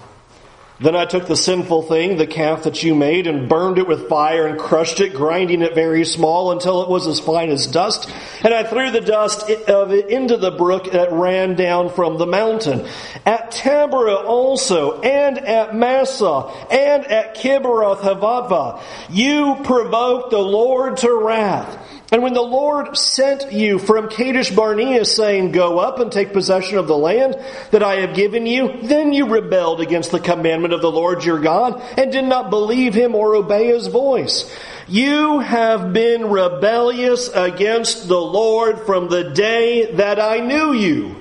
Then 0.77 0.93
I 0.93 1.05
took 1.05 1.25
the 1.25 1.37
sinful 1.37 1.83
thing, 1.83 2.17
the 2.17 2.27
calf 2.27 2.63
that 2.63 2.83
you 2.83 2.95
made, 2.95 3.27
and 3.27 3.47
burned 3.47 3.77
it 3.77 3.87
with 3.87 4.09
fire 4.09 4.45
and 4.45 4.59
crushed 4.59 4.99
it, 4.99 5.13
grinding 5.13 5.61
it 5.61 5.73
very 5.73 6.03
small 6.03 6.51
until 6.51 6.81
it 6.81 6.89
was 6.89 7.07
as 7.07 7.17
fine 7.17 7.49
as 7.49 7.65
dust. 7.67 8.11
And 8.43 8.53
I 8.53 8.63
threw 8.63 8.91
the 8.91 8.99
dust 8.99 9.49
of 9.49 9.93
it 9.93 10.09
into 10.09 10.35
the 10.35 10.51
brook 10.51 10.91
that 10.91 11.13
ran 11.13 11.55
down 11.55 11.89
from 11.91 12.17
the 12.17 12.27
mountain. 12.27 12.85
At 13.25 13.51
Taberah 13.51 14.25
also, 14.25 14.99
and 14.99 15.37
at 15.37 15.73
Massah, 15.73 16.51
and 16.69 17.05
at 17.05 17.35
Kibroth 17.35 17.99
Hattaavah, 17.99 18.81
you 19.09 19.55
provoked 19.63 20.31
the 20.31 20.39
Lord 20.39 20.97
to 20.97 21.13
wrath. 21.15 22.04
And 22.11 22.21
when 22.21 22.33
the 22.33 22.41
Lord 22.41 22.95
sent 22.95 23.51
you 23.51 23.79
from 23.79 24.09
Kadesh 24.09 24.51
Barnea 24.51 25.05
saying, 25.05 25.51
go 25.51 25.79
up 25.79 25.99
and 25.99 26.11
take 26.11 26.33
possession 26.33 26.77
of 26.77 26.87
the 26.87 26.97
land 26.97 27.35
that 27.71 27.81
I 27.81 28.01
have 28.01 28.15
given 28.15 28.45
you, 28.45 28.81
then 28.83 29.11
you 29.11 29.27
rebelled 29.27 29.81
against 29.81 30.11
the 30.11 30.19
commandment 30.19 30.73
of 30.73 30.81
the 30.81 30.91
Lord 30.91 31.25
your 31.25 31.39
God 31.39 31.81
and 31.97 32.11
did 32.11 32.25
not 32.25 32.51
believe 32.51 32.93
him 32.93 33.15
or 33.15 33.35
obey 33.35 33.67
his 33.67 33.87
voice. 33.87 34.53
You 34.87 35.39
have 35.39 35.93
been 35.93 36.29
rebellious 36.29 37.27
against 37.29 38.07
the 38.07 38.21
Lord 38.21 38.81
from 38.81 39.09
the 39.09 39.31
day 39.31 39.93
that 39.93 40.19
I 40.19 40.39
knew 40.39 40.73
you. 40.73 41.15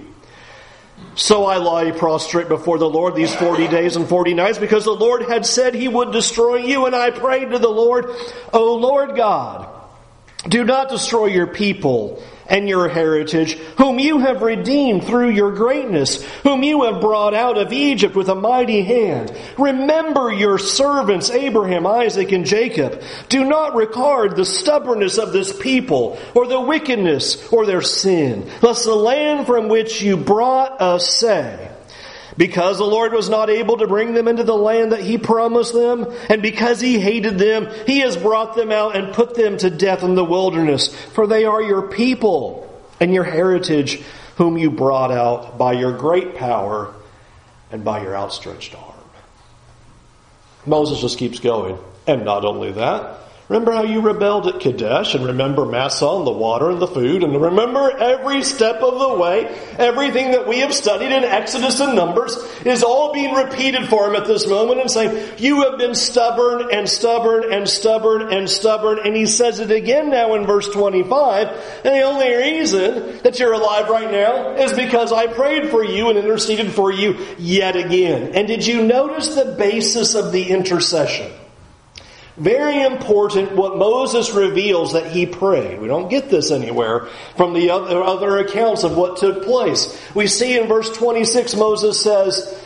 So 1.16 1.46
I 1.46 1.56
lie 1.58 1.92
prostrate 1.92 2.48
before 2.48 2.76
the 2.76 2.90
Lord 2.90 3.14
these 3.14 3.34
40 3.34 3.68
days 3.68 3.96
and 3.96 4.06
40 4.06 4.34
nights 4.34 4.58
because 4.58 4.84
the 4.84 4.90
Lord 4.90 5.22
had 5.22 5.46
said 5.46 5.74
he 5.74 5.88
would 5.88 6.12
destroy 6.12 6.56
you 6.56 6.86
and 6.86 6.94
I 6.94 7.10
prayed 7.10 7.50
to 7.52 7.58
the 7.58 7.68
Lord, 7.68 8.06
O 8.52 8.74
Lord 8.74 9.16
God, 9.16 9.73
do 10.48 10.64
not 10.64 10.88
destroy 10.88 11.26
your 11.26 11.46
people 11.46 12.22
and 12.46 12.68
your 12.68 12.88
heritage, 12.88 13.54
whom 13.78 13.98
you 13.98 14.18
have 14.18 14.42
redeemed 14.42 15.04
through 15.04 15.30
your 15.30 15.52
greatness, 15.52 16.22
whom 16.42 16.62
you 16.62 16.84
have 16.84 17.00
brought 17.00 17.34
out 17.34 17.56
of 17.56 17.72
Egypt 17.72 18.14
with 18.14 18.28
a 18.28 18.34
mighty 18.34 18.82
hand. 18.82 19.34
Remember 19.58 20.30
your 20.30 20.58
servants 20.58 21.30
Abraham, 21.30 21.86
Isaac, 21.86 22.32
and 22.32 22.44
Jacob. 22.44 23.02
Do 23.28 23.44
not 23.44 23.74
regard 23.74 24.36
the 24.36 24.44
stubbornness 24.44 25.18
of 25.18 25.32
this 25.32 25.56
people, 25.58 26.18
or 26.34 26.46
the 26.46 26.60
wickedness, 26.60 27.50
or 27.50 27.64
their 27.64 27.82
sin, 27.82 28.50
lest 28.60 28.84
the 28.84 28.94
land 28.94 29.46
from 29.46 29.68
which 29.68 30.02
you 30.02 30.16
brought 30.16 30.80
us 30.82 31.08
say, 31.08 31.70
because 32.36 32.78
the 32.78 32.84
Lord 32.84 33.12
was 33.12 33.28
not 33.28 33.50
able 33.50 33.78
to 33.78 33.86
bring 33.86 34.14
them 34.14 34.28
into 34.28 34.44
the 34.44 34.56
land 34.56 34.92
that 34.92 35.00
He 35.00 35.18
promised 35.18 35.72
them, 35.72 36.06
and 36.28 36.42
because 36.42 36.80
He 36.80 36.98
hated 36.98 37.38
them, 37.38 37.68
He 37.86 38.00
has 38.00 38.16
brought 38.16 38.56
them 38.56 38.72
out 38.72 38.96
and 38.96 39.14
put 39.14 39.34
them 39.34 39.56
to 39.58 39.70
death 39.70 40.02
in 40.02 40.14
the 40.14 40.24
wilderness. 40.24 40.88
For 41.12 41.26
they 41.26 41.44
are 41.44 41.62
your 41.62 41.88
people 41.88 42.60
and 43.00 43.12
your 43.12 43.24
heritage, 43.24 44.02
whom 44.36 44.58
you 44.58 44.70
brought 44.70 45.12
out 45.12 45.58
by 45.58 45.72
your 45.72 45.96
great 45.96 46.36
power 46.36 46.92
and 47.70 47.84
by 47.84 48.02
your 48.02 48.16
outstretched 48.16 48.74
arm. 48.74 48.94
Moses 50.66 51.00
just 51.00 51.18
keeps 51.18 51.40
going. 51.40 51.78
And 52.06 52.24
not 52.24 52.44
only 52.44 52.72
that, 52.72 53.18
Remember 53.50 53.72
how 53.72 53.82
you 53.82 54.00
rebelled 54.00 54.46
at 54.46 54.60
Kadesh 54.60 55.14
and 55.14 55.26
remember 55.26 55.66
Massah 55.66 56.08
and 56.08 56.26
the 56.26 56.32
water 56.32 56.70
and 56.70 56.80
the 56.80 56.86
food 56.86 57.22
and 57.22 57.38
remember 57.38 57.90
every 57.90 58.42
step 58.42 58.76
of 58.76 58.98
the 58.98 59.18
way, 59.20 59.44
everything 59.76 60.30
that 60.30 60.48
we 60.48 60.60
have 60.60 60.72
studied 60.72 61.12
in 61.12 61.24
Exodus 61.24 61.78
and 61.78 61.94
Numbers 61.94 62.38
is 62.64 62.82
all 62.82 63.12
being 63.12 63.34
repeated 63.34 63.86
for 63.86 64.08
him 64.08 64.16
at 64.16 64.26
this 64.26 64.48
moment 64.48 64.80
and 64.80 64.90
saying, 64.90 65.34
you 65.36 65.60
have 65.62 65.78
been 65.78 65.94
stubborn 65.94 66.70
and 66.72 66.88
stubborn 66.88 67.52
and 67.52 67.68
stubborn 67.68 68.32
and 68.32 68.48
stubborn. 68.48 69.00
And 69.04 69.14
he 69.14 69.26
says 69.26 69.60
it 69.60 69.70
again 69.70 70.08
now 70.08 70.34
in 70.36 70.46
verse 70.46 70.70
25. 70.70 71.48
And 71.84 71.94
the 71.94 72.00
only 72.00 72.34
reason 72.34 73.18
that 73.24 73.38
you're 73.38 73.52
alive 73.52 73.90
right 73.90 74.10
now 74.10 74.54
is 74.54 74.72
because 74.72 75.12
I 75.12 75.26
prayed 75.26 75.68
for 75.68 75.84
you 75.84 76.08
and 76.08 76.18
interceded 76.18 76.72
for 76.72 76.90
you 76.90 77.18
yet 77.36 77.76
again. 77.76 78.34
And 78.34 78.48
did 78.48 78.66
you 78.66 78.86
notice 78.86 79.34
the 79.34 79.54
basis 79.58 80.14
of 80.14 80.32
the 80.32 80.50
intercession? 80.50 81.30
Very 82.36 82.82
important 82.82 83.54
what 83.54 83.76
Moses 83.76 84.32
reveals 84.32 84.94
that 84.94 85.12
he 85.12 85.24
prayed. 85.24 85.80
We 85.80 85.86
don't 85.86 86.08
get 86.08 86.30
this 86.30 86.50
anywhere 86.50 87.08
from 87.36 87.54
the 87.54 87.70
other, 87.70 88.38
accounts 88.38 88.82
of 88.82 88.96
what 88.96 89.18
took 89.18 89.44
place. 89.44 89.96
We 90.14 90.26
see 90.26 90.58
in 90.58 90.66
verse 90.66 90.90
26, 90.96 91.54
Moses 91.54 92.00
says, 92.00 92.60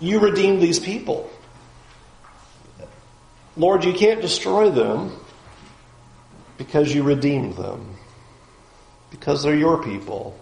You 0.00 0.18
redeemed 0.18 0.60
these 0.60 0.80
people. 0.80 1.30
Lord, 3.56 3.84
you 3.84 3.92
can't 3.92 4.20
destroy 4.20 4.70
them 4.70 5.12
because 6.58 6.92
you 6.92 7.04
redeemed 7.04 7.56
them. 7.56 7.96
Because 9.10 9.44
they're 9.44 9.54
your 9.54 9.82
people. 9.84 10.36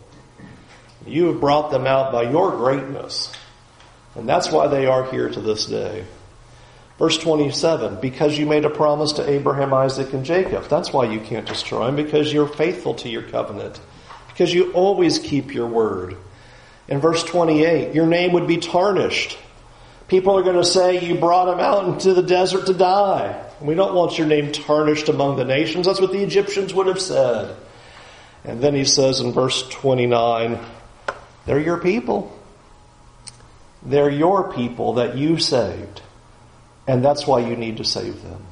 You 1.07 1.27
have 1.27 1.41
brought 1.41 1.71
them 1.71 1.87
out 1.87 2.13
by 2.13 2.31
your 2.31 2.53
greatness. 2.53 3.31
And 4.15 4.27
that's 4.27 4.51
why 4.51 4.69
they 4.69 4.87
are 4.87 5.05
here 5.11 5.29
to 5.29 5.41
this 5.41 5.67
day. 5.67 6.07
Verse 6.99 7.19
27, 7.19 8.01
because 8.01 8.39
you 8.39 8.47
made 8.47 8.65
a 8.65 8.71
promise 8.71 9.13
to 9.15 9.29
Abraham, 9.29 9.75
Isaac, 9.75 10.13
and 10.13 10.25
Jacob. 10.25 10.69
That's 10.69 10.93
why 10.93 11.07
you 11.07 11.19
can't 11.21 11.47
destroy 11.47 11.87
them, 11.87 11.97
because 11.97 12.33
you're 12.33 12.47
faithful 12.47 12.95
to 12.97 13.09
your 13.09 13.23
covenant. 13.23 13.81
Because 14.29 14.55
you 14.55 14.73
always 14.73 15.19
keep 15.19 15.53
your 15.53 15.67
word. 15.67 16.17
In 16.87 17.01
verse 17.01 17.25
28, 17.25 17.95
your 17.95 18.07
name 18.07 18.33
would 18.33 18.47
be 18.47 18.59
tarnished. 18.59 19.39
People 20.07 20.39
are 20.39 20.43
going 20.43 20.57
to 20.57 20.65
say 20.65 21.05
you 21.05 21.17
brought 21.17 21.47
them 21.47 21.61
out 21.61 21.89
into 21.89 22.15
the 22.15 22.23
desert 22.23 22.67
to 22.67 22.75
die. 22.75 23.43
We 23.61 23.75
don't 23.75 23.95
want 23.95 24.19
your 24.19 24.27
name 24.27 24.53
tarnished 24.53 25.09
among 25.09 25.37
the 25.37 25.45
nations. 25.45 25.87
That's 25.87 26.01
what 26.01 26.13
the 26.13 26.23
Egyptians 26.23 26.75
would 26.75 26.87
have 26.87 27.01
said. 27.01 27.57
And 28.45 28.61
then 28.61 28.75
he 28.75 28.85
says 28.85 29.21
in 29.21 29.33
verse 29.33 29.67
29, 29.69 30.59
they're 31.47 31.59
your 31.59 31.79
people. 31.79 32.39
They're 33.83 34.11
your 34.11 34.53
people 34.53 34.95
that 34.95 35.17
you 35.17 35.39
saved. 35.39 36.03
And 36.87 37.05
that's 37.05 37.27
why 37.27 37.41
you 37.41 37.57
need 37.57 37.79
to 37.79 37.85
save 37.85 38.23
them 38.23 38.45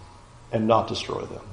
and 0.50 0.66
not 0.66 0.88
destroy 0.88 1.22
them. 1.22 1.44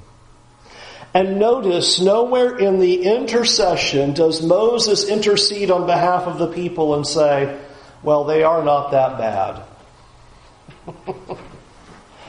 And 1.12 1.38
notice 1.40 2.00
nowhere 2.00 2.56
in 2.56 2.78
the 2.78 3.02
intercession 3.02 4.14
does 4.14 4.42
Moses 4.42 5.08
intercede 5.08 5.70
on 5.70 5.86
behalf 5.86 6.22
of 6.22 6.38
the 6.38 6.46
people 6.46 6.94
and 6.94 7.06
say, 7.06 7.58
well, 8.02 8.24
they 8.24 8.44
are 8.44 8.62
not 8.62 8.92
that 8.92 9.18
bad. 9.18 9.62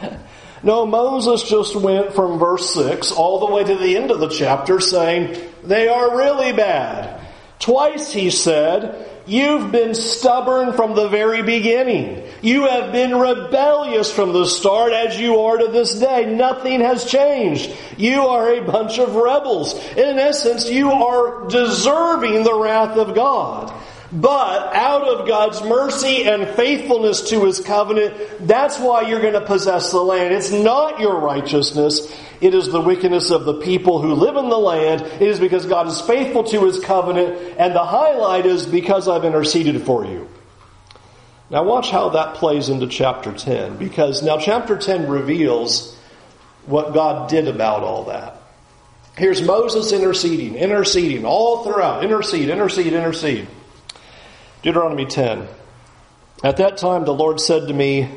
no, 0.63 0.86
Moses 0.86 1.43
just 1.43 1.75
went 1.75 2.13
from 2.13 2.39
verse 2.39 2.74
6 2.74 3.12
all 3.12 3.39
the 3.39 3.53
way 3.53 3.63
to 3.63 3.75
the 3.75 3.96
end 3.96 4.10
of 4.10 4.20
the 4.20 4.29
chapter 4.29 4.79
saying, 4.79 5.39
they 5.63 5.88
are 5.88 6.17
really 6.17 6.51
bad. 6.51 7.22
Twice 7.60 8.12
he 8.12 8.31
said, 8.31 9.11
You've 9.25 9.72
been 9.72 9.94
stubborn 9.94 10.74
from 10.74 10.96
the 10.96 11.08
very 11.08 11.44
beginning. 11.44 12.24
You 12.42 12.68
have 12.68 12.92
been 12.92 13.18
rebellious 13.18 14.12
from 14.12 14.34
the 14.34 14.46
start 14.46 14.94
as 14.94 15.20
you 15.20 15.40
are 15.42 15.58
to 15.58 15.68
this 15.68 16.00
day. 16.00 16.34
Nothing 16.34 16.82
has 16.82 17.06
changed. 17.06 17.75
You 17.98 18.28
are 18.28 18.54
a 18.54 18.63
bunch 18.63 18.98
of 18.98 19.16
rebels. 19.16 19.75
In 19.96 20.18
essence, 20.18 20.70
you 20.70 20.92
are 20.92 21.48
deserving 21.48 22.44
the 22.44 22.56
wrath 22.56 22.98
of 22.98 23.13
God. 23.13 23.72
But 24.13 24.75
out 24.75 25.08
of 25.08 25.25
God's 25.25 25.63
mercy 25.63 26.24
and 26.24 26.48
faithfulness 26.50 27.30
to 27.30 27.46
his 27.46 27.62
covenant, 27.62 28.13
that's 28.46 28.77
why 28.77 29.03
you're 29.03 29.22
going 29.22 29.34
to 29.34 29.46
possess 29.46 29.91
the 29.91 30.01
land. 30.01 30.34
It's 30.34 30.51
not 30.51 31.00
your 31.00 31.18
righteousness. 31.20 32.13
It 32.41 32.53
is 32.53 32.68
the 32.68 32.82
wickedness 32.82 33.32
of 33.32 33.46
the 33.46 33.62
people 33.62 34.01
who 34.01 34.13
live 34.13 34.36
in 34.36 34.50
the 34.50 34.58
land. 34.58 35.01
It 35.01 35.22
is 35.22 35.39
because 35.39 35.65
God 35.65 35.88
is 35.88 36.01
faithful 36.01 36.44
to 36.46 36.65
his 36.65 36.80
covenant. 36.80 37.56
And 37.58 37.74
the 37.74 37.86
highlight 37.86 38.46
is 38.46 38.65
because 38.65 39.08
I've 39.08 39.24
interceded 39.24 39.84
for 39.84 40.06
you. 40.06 40.27
Now 41.50 41.63
watch 41.63 41.89
how 41.89 42.10
that 42.10 42.36
plays 42.36 42.68
into 42.68 42.88
chapter 42.88 43.32
10. 43.32 43.77
Because 43.77 44.24
now 44.24 44.38
chapter 44.38 44.77
10 44.77 45.08
reveals 45.08 45.98
what 46.65 46.94
God 46.94 47.30
did 47.30 47.48
about 47.48 47.84
all 47.84 48.06
that. 48.06 48.41
Here's 49.18 49.41
Moses 49.41 49.94
interceding, 49.94 50.56
interceding, 50.56 51.25
all 51.25 51.63
throughout. 51.63 52.03
Intercede, 52.03 52.50
intercede, 52.50 52.91
intercede. 52.91 53.48
Deuteronomy 54.62 55.06
10. 55.06 55.48
At 56.44 56.58
that 56.58 56.77
time 56.77 57.06
the 57.06 57.13
Lord 57.13 57.39
said 57.39 57.68
to 57.68 57.74
me, 57.74 58.10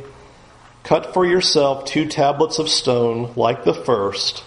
Cut 0.82 1.14
for 1.14 1.24
yourself 1.24 1.86
two 1.86 2.06
tablets 2.06 2.58
of 2.58 2.68
stone 2.68 3.32
like 3.36 3.64
the 3.64 3.72
first, 3.72 4.44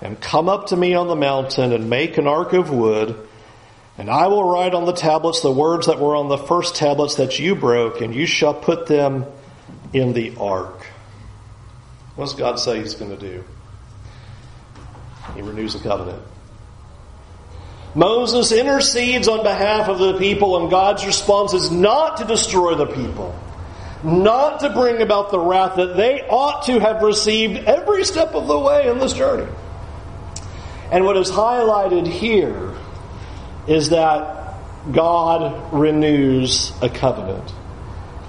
and 0.00 0.20
come 0.20 0.48
up 0.48 0.66
to 0.68 0.76
me 0.76 0.94
on 0.94 1.06
the 1.06 1.14
mountain 1.14 1.72
and 1.72 1.88
make 1.88 2.18
an 2.18 2.26
ark 2.26 2.52
of 2.52 2.70
wood, 2.70 3.16
and 3.96 4.10
I 4.10 4.26
will 4.26 4.42
write 4.42 4.74
on 4.74 4.84
the 4.84 4.92
tablets 4.92 5.40
the 5.40 5.52
words 5.52 5.86
that 5.86 6.00
were 6.00 6.16
on 6.16 6.28
the 6.28 6.38
first 6.38 6.74
tablets 6.74 7.14
that 7.16 7.38
you 7.38 7.54
broke, 7.54 8.00
and 8.00 8.12
you 8.12 8.26
shall 8.26 8.54
put 8.54 8.88
them 8.88 9.26
in 9.92 10.14
the 10.14 10.34
ark. 10.40 10.84
What 12.16 12.24
does 12.24 12.34
God 12.34 12.58
say 12.58 12.80
He's 12.80 12.94
going 12.94 13.16
to 13.16 13.16
do? 13.16 13.44
He 15.36 15.42
renews 15.42 15.74
the 15.74 15.78
covenant. 15.78 16.22
Moses 17.94 18.52
intercedes 18.52 19.28
on 19.28 19.42
behalf 19.42 19.88
of 19.88 19.98
the 19.98 20.18
people, 20.18 20.56
and 20.58 20.70
God's 20.70 21.04
response 21.04 21.52
is 21.52 21.70
not 21.70 22.18
to 22.18 22.24
destroy 22.24 22.74
the 22.74 22.86
people, 22.86 23.38
not 24.02 24.60
to 24.60 24.70
bring 24.70 25.02
about 25.02 25.30
the 25.30 25.38
wrath 25.38 25.76
that 25.76 25.96
they 25.96 26.22
ought 26.22 26.64
to 26.66 26.78
have 26.80 27.02
received 27.02 27.64
every 27.64 28.04
step 28.04 28.34
of 28.34 28.46
the 28.46 28.58
way 28.58 28.88
in 28.88 28.98
this 28.98 29.12
journey. 29.12 29.50
And 30.90 31.04
what 31.04 31.16
is 31.16 31.30
highlighted 31.30 32.06
here 32.06 32.74
is 33.66 33.90
that 33.90 34.56
God 34.90 35.72
renews 35.72 36.72
a 36.82 36.88
covenant. 36.88 37.52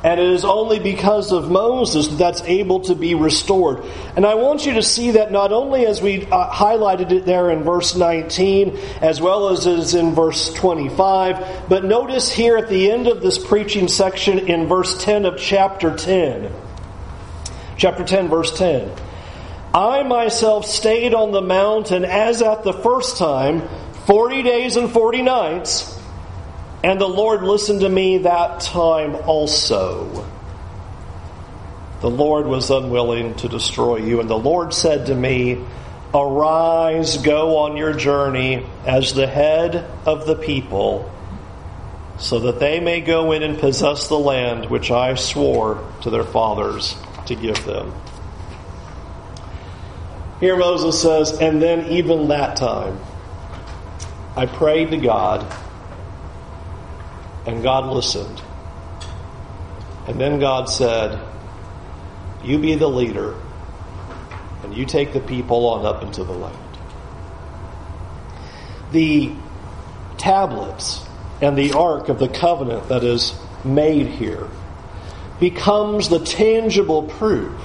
And 0.03 0.19
it 0.19 0.27
is 0.31 0.43
only 0.43 0.79
because 0.79 1.31
of 1.31 1.49
Moses 1.49 2.09
that 2.09 2.17
that's 2.17 2.41
able 2.41 2.81
to 2.81 2.95
be 2.95 3.15
restored. 3.15 3.85
And 4.17 4.25
I 4.25 4.35
want 4.35 4.65
you 4.65 4.73
to 4.73 4.83
see 4.83 5.11
that 5.11 5.31
not 5.31 5.53
only 5.53 5.85
as 5.85 6.01
we 6.01 6.25
uh, 6.25 6.51
highlighted 6.51 7.11
it 7.11 7.25
there 7.25 7.49
in 7.51 7.63
verse 7.63 7.95
19, 7.95 8.77
as 9.01 9.21
well 9.21 9.47
as 9.47 9.65
is 9.65 9.95
in 9.95 10.13
verse 10.13 10.53
25, 10.53 11.69
but 11.69 11.85
notice 11.85 12.29
here 12.29 12.57
at 12.57 12.67
the 12.67 12.91
end 12.91 13.07
of 13.07 13.21
this 13.21 13.37
preaching 13.37 13.87
section 13.87 14.39
in 14.39 14.67
verse 14.67 15.01
10 15.01 15.23
of 15.23 15.37
chapter 15.37 15.95
10. 15.95 16.51
Chapter 17.77 18.03
10, 18.03 18.27
verse 18.27 18.57
10. 18.57 18.91
I 19.73 20.03
myself 20.03 20.65
stayed 20.65 21.13
on 21.13 21.31
the 21.31 21.41
mountain 21.41 22.03
as 22.03 22.41
at 22.41 22.63
the 22.63 22.73
first 22.73 23.17
time, 23.17 23.67
40 24.05 24.43
days 24.43 24.75
and 24.75 24.91
40 24.91 25.21
nights 25.21 25.97
and 26.83 26.99
the 26.99 27.07
Lord 27.07 27.43
listened 27.43 27.79
to 27.81 27.89
me 27.89 28.19
that 28.19 28.59
time 28.59 29.15
also. 29.15 30.29
The 32.01 32.09
Lord 32.09 32.45
was 32.45 32.69
unwilling 32.69 33.35
to 33.35 33.47
destroy 33.47 33.97
you. 33.97 34.19
And 34.19 34.29
the 34.29 34.37
Lord 34.37 34.73
said 34.73 35.05
to 35.05 35.15
me, 35.15 35.63
Arise, 36.13 37.17
go 37.17 37.59
on 37.59 37.77
your 37.77 37.93
journey 37.93 38.65
as 38.85 39.13
the 39.13 39.25
head 39.25 39.89
of 40.05 40.27
the 40.27 40.35
people, 40.35 41.09
so 42.19 42.39
that 42.39 42.59
they 42.59 42.81
may 42.81 42.99
go 42.99 43.31
in 43.31 43.41
and 43.41 43.57
possess 43.57 44.09
the 44.09 44.19
land 44.19 44.69
which 44.69 44.91
I 44.91 45.15
swore 45.15 45.89
to 46.01 46.09
their 46.09 46.25
fathers 46.25 46.97
to 47.27 47.35
give 47.35 47.63
them. 47.63 47.93
Here 50.41 50.57
Moses 50.57 51.01
says, 51.01 51.39
And 51.39 51.61
then 51.61 51.87
even 51.87 52.27
that 52.27 52.57
time, 52.57 52.99
I 54.35 54.45
prayed 54.45 54.91
to 54.91 54.97
God 54.97 55.49
and 57.45 57.61
God 57.63 57.91
listened. 57.93 58.41
And 60.07 60.19
then 60.19 60.39
God 60.39 60.69
said, 60.69 61.19
You 62.43 62.57
be 62.59 62.75
the 62.75 62.87
leader, 62.87 63.35
and 64.63 64.75
you 64.75 64.85
take 64.85 65.13
the 65.13 65.19
people 65.19 65.67
on 65.67 65.85
up 65.85 66.03
into 66.03 66.23
the 66.23 66.33
land. 66.33 66.57
The 68.91 69.33
tablets 70.17 71.05
and 71.41 71.57
the 71.57 71.73
ark 71.73 72.09
of 72.09 72.19
the 72.19 72.27
covenant 72.27 72.89
that 72.89 73.03
is 73.03 73.33
made 73.65 74.07
here 74.07 74.47
becomes 75.39 76.09
the 76.09 76.19
tangible 76.19 77.03
proof 77.03 77.59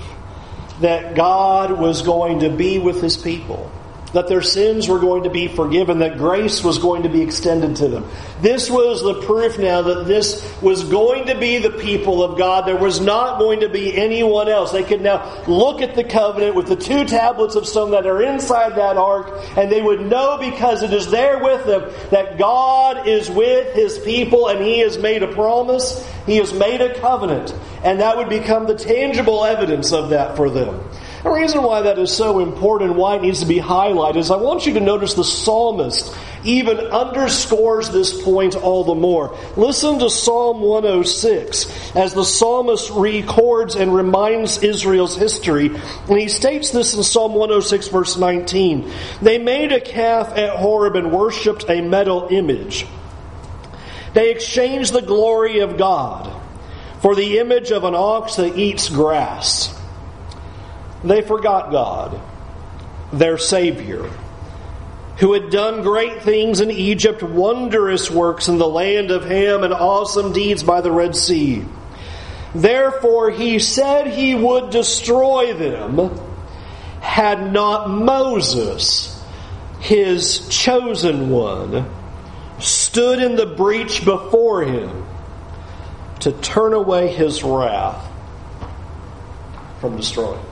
that 0.80 1.14
God 1.14 1.72
was 1.72 2.02
going 2.02 2.40
to 2.40 2.50
be 2.50 2.78
with 2.78 3.00
his 3.02 3.16
people 3.16 3.70
that 4.12 4.28
their 4.28 4.42
sins 4.42 4.88
were 4.88 4.98
going 4.98 5.24
to 5.24 5.30
be 5.30 5.48
forgiven, 5.48 5.98
that 5.98 6.18
grace 6.18 6.62
was 6.64 6.78
going 6.78 7.02
to 7.02 7.08
be 7.08 7.22
extended 7.22 7.76
to 7.76 7.88
them. 7.88 8.06
This 8.40 8.70
was 8.70 9.02
the 9.02 9.22
proof 9.22 9.58
now 9.58 9.82
that 9.82 10.06
this 10.06 10.44
was 10.62 10.84
going 10.84 11.26
to 11.26 11.38
be 11.38 11.58
the 11.58 11.70
people 11.70 12.22
of 12.22 12.38
God. 12.38 12.66
There 12.66 12.76
was 12.76 13.00
not 13.00 13.38
going 13.38 13.60
to 13.60 13.68
be 13.68 13.96
anyone 13.96 14.48
else. 14.48 14.72
They 14.72 14.84
could 14.84 15.02
now 15.02 15.44
look 15.46 15.82
at 15.82 15.94
the 15.94 16.04
covenant 16.04 16.54
with 16.54 16.66
the 16.66 16.76
two 16.76 17.04
tablets 17.04 17.54
of 17.54 17.66
stone 17.66 17.90
that 17.90 18.06
are 18.06 18.22
inside 18.22 18.76
that 18.76 18.96
ark, 18.96 19.32
and 19.56 19.70
they 19.70 19.82
would 19.82 20.00
know 20.00 20.38
because 20.38 20.82
it 20.82 20.92
is 20.92 21.10
there 21.10 21.42
with 21.42 21.66
them 21.66 21.90
that 22.10 22.38
God 22.38 23.06
is 23.06 23.30
with 23.30 23.74
his 23.74 23.98
people 23.98 24.48
and 24.48 24.64
he 24.64 24.80
has 24.80 24.98
made 24.98 25.22
a 25.22 25.32
promise, 25.32 26.06
he 26.26 26.36
has 26.36 26.52
made 26.52 26.80
a 26.80 26.98
covenant, 27.00 27.54
and 27.82 28.00
that 28.00 28.16
would 28.16 28.28
become 28.28 28.66
the 28.66 28.74
tangible 28.74 29.44
evidence 29.44 29.92
of 29.92 30.10
that 30.10 30.36
for 30.36 30.50
them. 30.50 30.82
The 31.22 31.30
reason 31.30 31.62
why 31.62 31.82
that 31.82 31.98
is 31.98 32.12
so 32.12 32.38
important, 32.38 32.94
why 32.94 33.16
it 33.16 33.22
needs 33.22 33.40
to 33.40 33.46
be 33.46 33.58
highlighted, 33.58 34.18
is 34.18 34.30
I 34.30 34.36
want 34.36 34.66
you 34.66 34.74
to 34.74 34.80
notice 34.80 35.14
the 35.14 35.24
psalmist 35.24 36.14
even 36.44 36.78
underscores 36.78 37.90
this 37.90 38.22
point 38.22 38.54
all 38.54 38.84
the 38.84 38.94
more. 38.94 39.36
Listen 39.56 39.98
to 39.98 40.10
Psalm 40.10 40.60
106 40.60 41.96
as 41.96 42.14
the 42.14 42.24
psalmist 42.24 42.90
records 42.90 43.74
and 43.74 43.94
reminds 43.94 44.62
Israel's 44.62 45.16
history. 45.16 45.66
And 46.08 46.18
he 46.18 46.28
states 46.28 46.70
this 46.70 46.94
in 46.94 47.02
Psalm 47.02 47.32
106 47.32 47.88
verse 47.88 48.16
19. 48.16 48.90
They 49.20 49.38
made 49.38 49.72
a 49.72 49.80
calf 49.80 50.36
at 50.36 50.56
Horeb 50.56 50.96
and 50.96 51.12
worshipped 51.12 51.64
a 51.68 51.80
metal 51.80 52.28
image. 52.30 52.86
They 54.14 54.30
exchanged 54.30 54.92
the 54.92 55.02
glory 55.02 55.60
of 55.60 55.76
God 55.76 56.32
for 57.02 57.14
the 57.14 57.38
image 57.38 57.70
of 57.70 57.84
an 57.84 57.94
ox 57.94 58.36
that 58.36 58.56
eats 58.56 58.88
grass. 58.88 59.77
They 61.04 61.22
forgot 61.22 61.70
God, 61.70 62.20
their 63.12 63.38
Savior, 63.38 64.10
who 65.18 65.32
had 65.32 65.50
done 65.50 65.82
great 65.82 66.22
things 66.22 66.60
in 66.60 66.70
Egypt, 66.70 67.22
wondrous 67.22 68.10
works 68.10 68.48
in 68.48 68.58
the 68.58 68.68
land 68.68 69.10
of 69.10 69.24
Ham, 69.24 69.64
and 69.64 69.72
awesome 69.72 70.32
deeds 70.32 70.62
by 70.62 70.80
the 70.80 70.90
Red 70.92 71.14
Sea. 71.14 71.64
Therefore, 72.54 73.30
he 73.30 73.58
said 73.58 74.06
he 74.08 74.34
would 74.34 74.70
destroy 74.70 75.54
them 75.54 76.18
had 77.00 77.52
not 77.52 77.88
Moses, 77.88 79.22
his 79.80 80.48
chosen 80.48 81.30
one, 81.30 81.88
stood 82.58 83.20
in 83.22 83.36
the 83.36 83.46
breach 83.46 84.04
before 84.04 84.62
him 84.62 85.06
to 86.20 86.32
turn 86.32 86.74
away 86.74 87.08
his 87.08 87.42
wrath 87.42 88.04
from 89.80 89.96
destroying. 89.96 90.44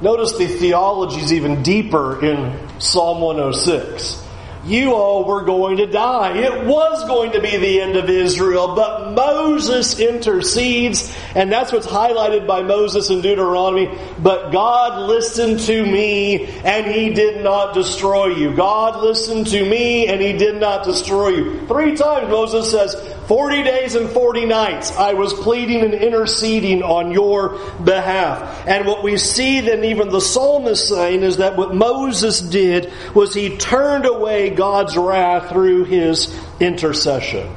Notice 0.00 0.36
the 0.36 0.46
theology 0.46 1.20
is 1.20 1.32
even 1.32 1.62
deeper 1.62 2.24
in 2.24 2.80
Psalm 2.80 3.20
106. 3.20 4.24
You 4.66 4.94
all 4.94 5.24
were 5.24 5.42
going 5.42 5.76
to 5.76 5.86
die. 5.86 6.38
It 6.38 6.64
was 6.64 7.04
going 7.04 7.32
to 7.32 7.40
be 7.40 7.58
the 7.58 7.82
end 7.82 7.96
of 7.96 8.08
Israel, 8.08 8.74
but 8.74 9.12
Moses 9.12 10.00
intercedes, 10.00 11.14
and 11.34 11.52
that's 11.52 11.70
what's 11.70 11.86
highlighted 11.86 12.46
by 12.46 12.62
Moses 12.62 13.10
in 13.10 13.20
Deuteronomy. 13.20 13.94
But 14.18 14.52
God 14.52 15.06
listened 15.06 15.60
to 15.60 15.84
me, 15.84 16.46
and 16.46 16.86
he 16.86 17.12
did 17.12 17.44
not 17.44 17.74
destroy 17.74 18.28
you. 18.28 18.54
God 18.54 19.02
listened 19.02 19.48
to 19.48 19.68
me, 19.68 20.06
and 20.06 20.18
he 20.18 20.32
did 20.32 20.58
not 20.58 20.84
destroy 20.84 21.28
you. 21.28 21.66
Three 21.66 21.94
times 21.94 22.30
Moses 22.30 22.70
says, 22.70 22.94
40 23.28 23.62
days 23.62 23.94
and 23.94 24.10
40 24.10 24.44
nights 24.44 24.96
I 24.96 25.14
was 25.14 25.32
pleading 25.32 25.82
and 25.82 25.94
interceding 25.94 26.82
on 26.82 27.12
your 27.12 27.58
behalf. 27.82 28.66
And 28.66 28.86
what 28.86 29.02
we 29.02 29.16
see 29.16 29.60
then 29.60 29.84
even 29.84 30.10
the 30.10 30.20
psalmist 30.20 30.88
saying 30.88 31.22
is 31.22 31.38
that 31.38 31.56
what 31.56 31.74
Moses 31.74 32.40
did 32.40 32.92
was 33.14 33.34
he 33.34 33.56
turned 33.56 34.06
away 34.06 34.50
God's 34.50 34.96
wrath 34.96 35.50
through 35.50 35.84
his 35.84 36.34
intercession. 36.60 37.50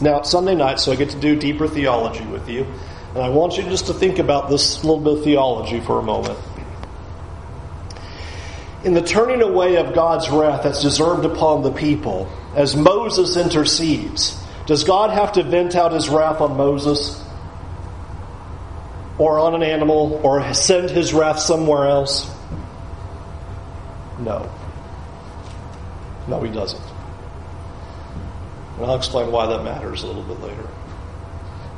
Now, 0.00 0.20
it's 0.20 0.30
Sunday 0.30 0.54
night, 0.54 0.78
so 0.78 0.92
I 0.92 0.96
get 0.96 1.10
to 1.10 1.20
do 1.20 1.36
deeper 1.36 1.66
theology 1.66 2.24
with 2.24 2.48
you. 2.48 2.66
And 3.14 3.22
I 3.22 3.30
want 3.30 3.56
you 3.56 3.64
just 3.64 3.86
to 3.86 3.94
think 3.94 4.18
about 4.18 4.48
this 4.48 4.84
little 4.84 5.00
bit 5.00 5.18
of 5.18 5.24
theology 5.24 5.80
for 5.80 5.98
a 5.98 6.02
moment. 6.02 6.38
in 8.84 8.94
the 8.94 9.02
turning 9.02 9.42
away 9.42 9.76
of 9.76 9.94
God's 9.94 10.30
wrath 10.30 10.62
that's 10.62 10.82
deserved 10.82 11.24
upon 11.24 11.62
the 11.62 11.72
people, 11.72 12.30
as 12.54 12.76
Moses 12.76 13.36
intercedes, 13.36 14.40
does 14.68 14.84
God 14.84 15.10
have 15.10 15.32
to 15.32 15.42
vent 15.42 15.74
out 15.74 15.92
his 15.92 16.10
wrath 16.10 16.42
on 16.42 16.58
Moses? 16.58 17.24
Or 19.16 19.38
on 19.38 19.54
an 19.54 19.62
animal? 19.62 20.20
Or 20.22 20.52
send 20.52 20.90
his 20.90 21.14
wrath 21.14 21.40
somewhere 21.40 21.88
else? 21.88 22.30
No. 24.18 24.52
No, 26.28 26.42
he 26.42 26.52
doesn't. 26.52 26.82
And 28.76 28.84
I'll 28.84 28.96
explain 28.96 29.32
why 29.32 29.46
that 29.46 29.64
matters 29.64 30.02
a 30.02 30.06
little 30.06 30.22
bit 30.22 30.38
later. 30.40 30.68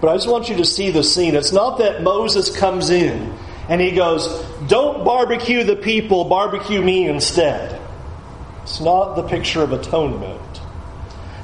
But 0.00 0.08
I 0.08 0.16
just 0.16 0.28
want 0.28 0.48
you 0.48 0.56
to 0.56 0.64
see 0.64 0.90
the 0.90 1.04
scene. 1.04 1.36
It's 1.36 1.52
not 1.52 1.78
that 1.78 2.02
Moses 2.02 2.54
comes 2.54 2.90
in 2.90 3.32
and 3.68 3.80
he 3.80 3.92
goes, 3.92 4.26
Don't 4.66 5.04
barbecue 5.04 5.62
the 5.62 5.76
people, 5.76 6.24
barbecue 6.24 6.82
me 6.82 7.06
instead. 7.06 7.80
It's 8.62 8.80
not 8.80 9.14
the 9.14 9.22
picture 9.22 9.62
of 9.62 9.70
atonement. 9.70 10.49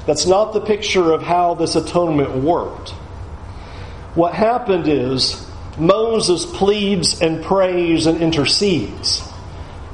That's 0.07 0.25
not 0.25 0.53
the 0.53 0.61
picture 0.61 1.11
of 1.11 1.21
how 1.21 1.53
this 1.53 1.75
atonement 1.75 2.37
worked. 2.37 2.91
What 4.15 4.33
happened 4.33 4.87
is 4.87 5.45
Moses 5.77 6.45
pleads 6.45 7.21
and 7.21 7.43
prays 7.43 8.07
and 8.07 8.21
intercedes, 8.21 9.21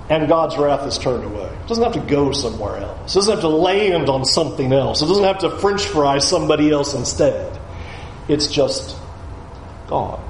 and 0.10 0.30
God's 0.30 0.56
wrath 0.56 0.88
is 0.88 0.98
turned 0.98 1.26
away. 1.26 1.50
It 1.50 1.68
doesn't 1.68 1.84
have 1.84 1.94
to 1.94 2.10
go 2.10 2.32
somewhere 2.32 2.78
else. 2.78 3.12
It 3.12 3.16
doesn't 3.16 3.34
have 3.34 3.42
to 3.42 3.50
land 3.50 4.08
on 4.08 4.24
something 4.24 4.72
else. 4.72 5.02
It 5.02 5.08
doesn't 5.08 5.24
have 5.24 5.40
to 5.40 5.50
french 5.58 5.84
fry 5.84 6.20
somebody 6.20 6.72
else 6.72 6.94
instead. 6.94 7.60
It's 8.30 8.48
just 8.48 8.96
gone. 9.88 10.24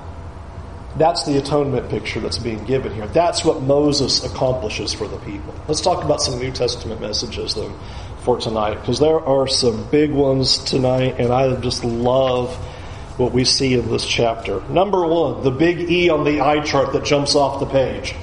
That's 0.95 1.25
the 1.25 1.37
atonement 1.37 1.89
picture 1.89 2.19
that's 2.19 2.37
being 2.37 2.63
given 2.65 2.93
here. 2.93 3.07
That's 3.07 3.43
what 3.43 3.61
Moses 3.61 4.23
accomplishes 4.23 4.93
for 4.93 5.07
the 5.07 5.17
people. 5.17 5.53
Let's 5.67 5.81
talk 5.81 6.03
about 6.03 6.21
some 6.21 6.39
New 6.39 6.51
Testament 6.51 7.01
messages, 7.01 7.55
though, 7.55 7.73
for 8.23 8.39
tonight, 8.39 8.75
because 8.75 8.99
there 8.99 9.19
are 9.19 9.47
some 9.47 9.89
big 9.89 10.11
ones 10.11 10.57
tonight, 10.59 11.15
and 11.19 11.31
I 11.31 11.55
just 11.59 11.83
love 11.83 12.53
what 13.17 13.31
we 13.31 13.45
see 13.45 13.73
in 13.73 13.89
this 13.89 14.05
chapter. 14.05 14.61
Number 14.69 15.05
one, 15.05 15.43
the 15.43 15.51
big 15.51 15.91
E 15.91 16.09
on 16.09 16.23
the 16.23 16.41
eye 16.41 16.61
chart 16.61 16.93
that 16.93 17.03
jumps 17.03 17.35
off 17.35 17.59
the 17.59 17.65
page. 17.65 18.15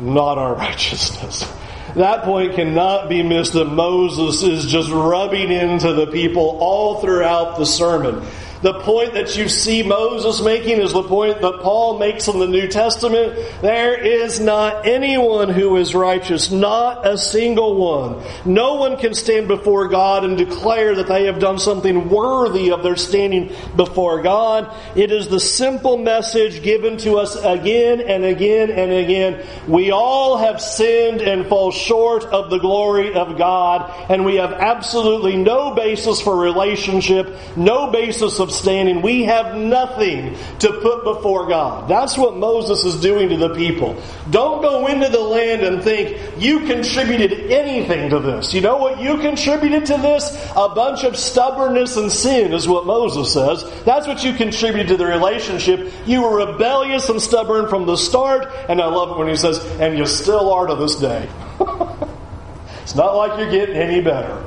Not 0.00 0.38
our 0.38 0.54
righteousness. 0.56 1.50
That 1.94 2.24
point 2.24 2.54
cannot 2.54 3.08
be 3.08 3.22
missed 3.22 3.54
that 3.54 3.64
Moses 3.64 4.42
is 4.42 4.70
just 4.70 4.90
rubbing 4.90 5.50
into 5.50 5.92
the 5.94 6.06
people 6.06 6.58
all 6.60 7.00
throughout 7.00 7.58
the 7.58 7.64
sermon. 7.64 8.26
The 8.60 8.80
point 8.80 9.14
that 9.14 9.36
you 9.36 9.48
see 9.48 9.84
Moses 9.84 10.42
making 10.42 10.80
is 10.80 10.92
the 10.92 11.02
point 11.04 11.40
that 11.42 11.60
Paul 11.60 11.98
makes 11.98 12.26
in 12.26 12.40
the 12.40 12.46
New 12.48 12.66
Testament. 12.66 13.36
There 13.62 13.94
is 13.94 14.40
not 14.40 14.86
anyone 14.86 15.48
who 15.48 15.76
is 15.76 15.94
righteous, 15.94 16.50
not 16.50 17.06
a 17.06 17.16
single 17.16 17.76
one. 17.76 18.20
No 18.44 18.74
one 18.74 18.96
can 18.96 19.14
stand 19.14 19.46
before 19.46 19.86
God 19.86 20.24
and 20.24 20.36
declare 20.36 20.96
that 20.96 21.06
they 21.06 21.26
have 21.26 21.38
done 21.38 21.60
something 21.60 22.08
worthy 22.08 22.72
of 22.72 22.82
their 22.82 22.96
standing 22.96 23.54
before 23.76 24.22
God. 24.22 24.74
It 24.96 25.12
is 25.12 25.28
the 25.28 25.38
simple 25.38 25.96
message 25.96 26.62
given 26.62 26.96
to 26.98 27.18
us 27.18 27.36
again 27.36 28.00
and 28.00 28.24
again 28.24 28.70
and 28.70 28.90
again. 28.90 29.46
We 29.68 29.92
all 29.92 30.36
have 30.36 30.60
sinned 30.60 31.20
and 31.20 31.46
fall 31.46 31.70
short 31.70 32.24
of 32.24 32.50
the 32.50 32.58
glory 32.58 33.14
of 33.14 33.38
God, 33.38 33.92
and 34.10 34.24
we 34.24 34.36
have 34.36 34.52
absolutely 34.52 35.36
no 35.36 35.74
basis 35.74 36.20
for 36.20 36.36
relationship, 36.36 37.36
no 37.56 37.92
basis 37.92 38.40
of 38.40 38.47
standing. 38.50 39.02
We 39.02 39.24
have 39.24 39.56
nothing 39.56 40.36
to 40.60 40.72
put 40.80 41.04
before 41.04 41.48
God. 41.48 41.88
That's 41.88 42.16
what 42.16 42.36
Moses 42.36 42.84
is 42.84 43.00
doing 43.00 43.28
to 43.30 43.36
the 43.36 43.54
people. 43.54 44.00
Don't 44.30 44.62
go 44.62 44.86
into 44.86 45.08
the 45.08 45.20
land 45.20 45.62
and 45.62 45.82
think 45.82 46.18
you 46.38 46.60
contributed 46.60 47.50
anything 47.50 48.10
to 48.10 48.20
this. 48.20 48.54
You 48.54 48.60
know 48.60 48.76
what 48.78 49.00
you 49.00 49.18
contributed 49.18 49.86
to 49.86 49.96
this? 49.98 50.34
A 50.56 50.68
bunch 50.68 51.04
of 51.04 51.16
stubbornness 51.16 51.96
and 51.96 52.10
sin 52.10 52.52
is 52.52 52.68
what 52.68 52.86
Moses 52.86 53.32
says. 53.32 53.64
That's 53.84 54.06
what 54.06 54.24
you 54.24 54.34
contributed 54.34 54.88
to 54.88 54.96
the 54.96 55.06
relationship. 55.06 55.92
You 56.06 56.22
were 56.22 56.46
rebellious 56.46 57.08
and 57.08 57.20
stubborn 57.20 57.68
from 57.68 57.86
the 57.86 57.96
start, 57.96 58.52
and 58.68 58.80
I 58.80 58.86
love 58.86 59.10
it 59.12 59.18
when 59.18 59.28
he 59.28 59.36
says, 59.36 59.58
and 59.80 59.96
you 59.96 60.06
still 60.06 60.52
are 60.52 60.66
to 60.66 60.74
this 60.74 60.96
day. 60.96 61.28
it's 62.82 62.94
not 62.94 63.16
like 63.16 63.38
you're 63.38 63.50
getting 63.50 63.76
any 63.76 64.00
better. 64.00 64.44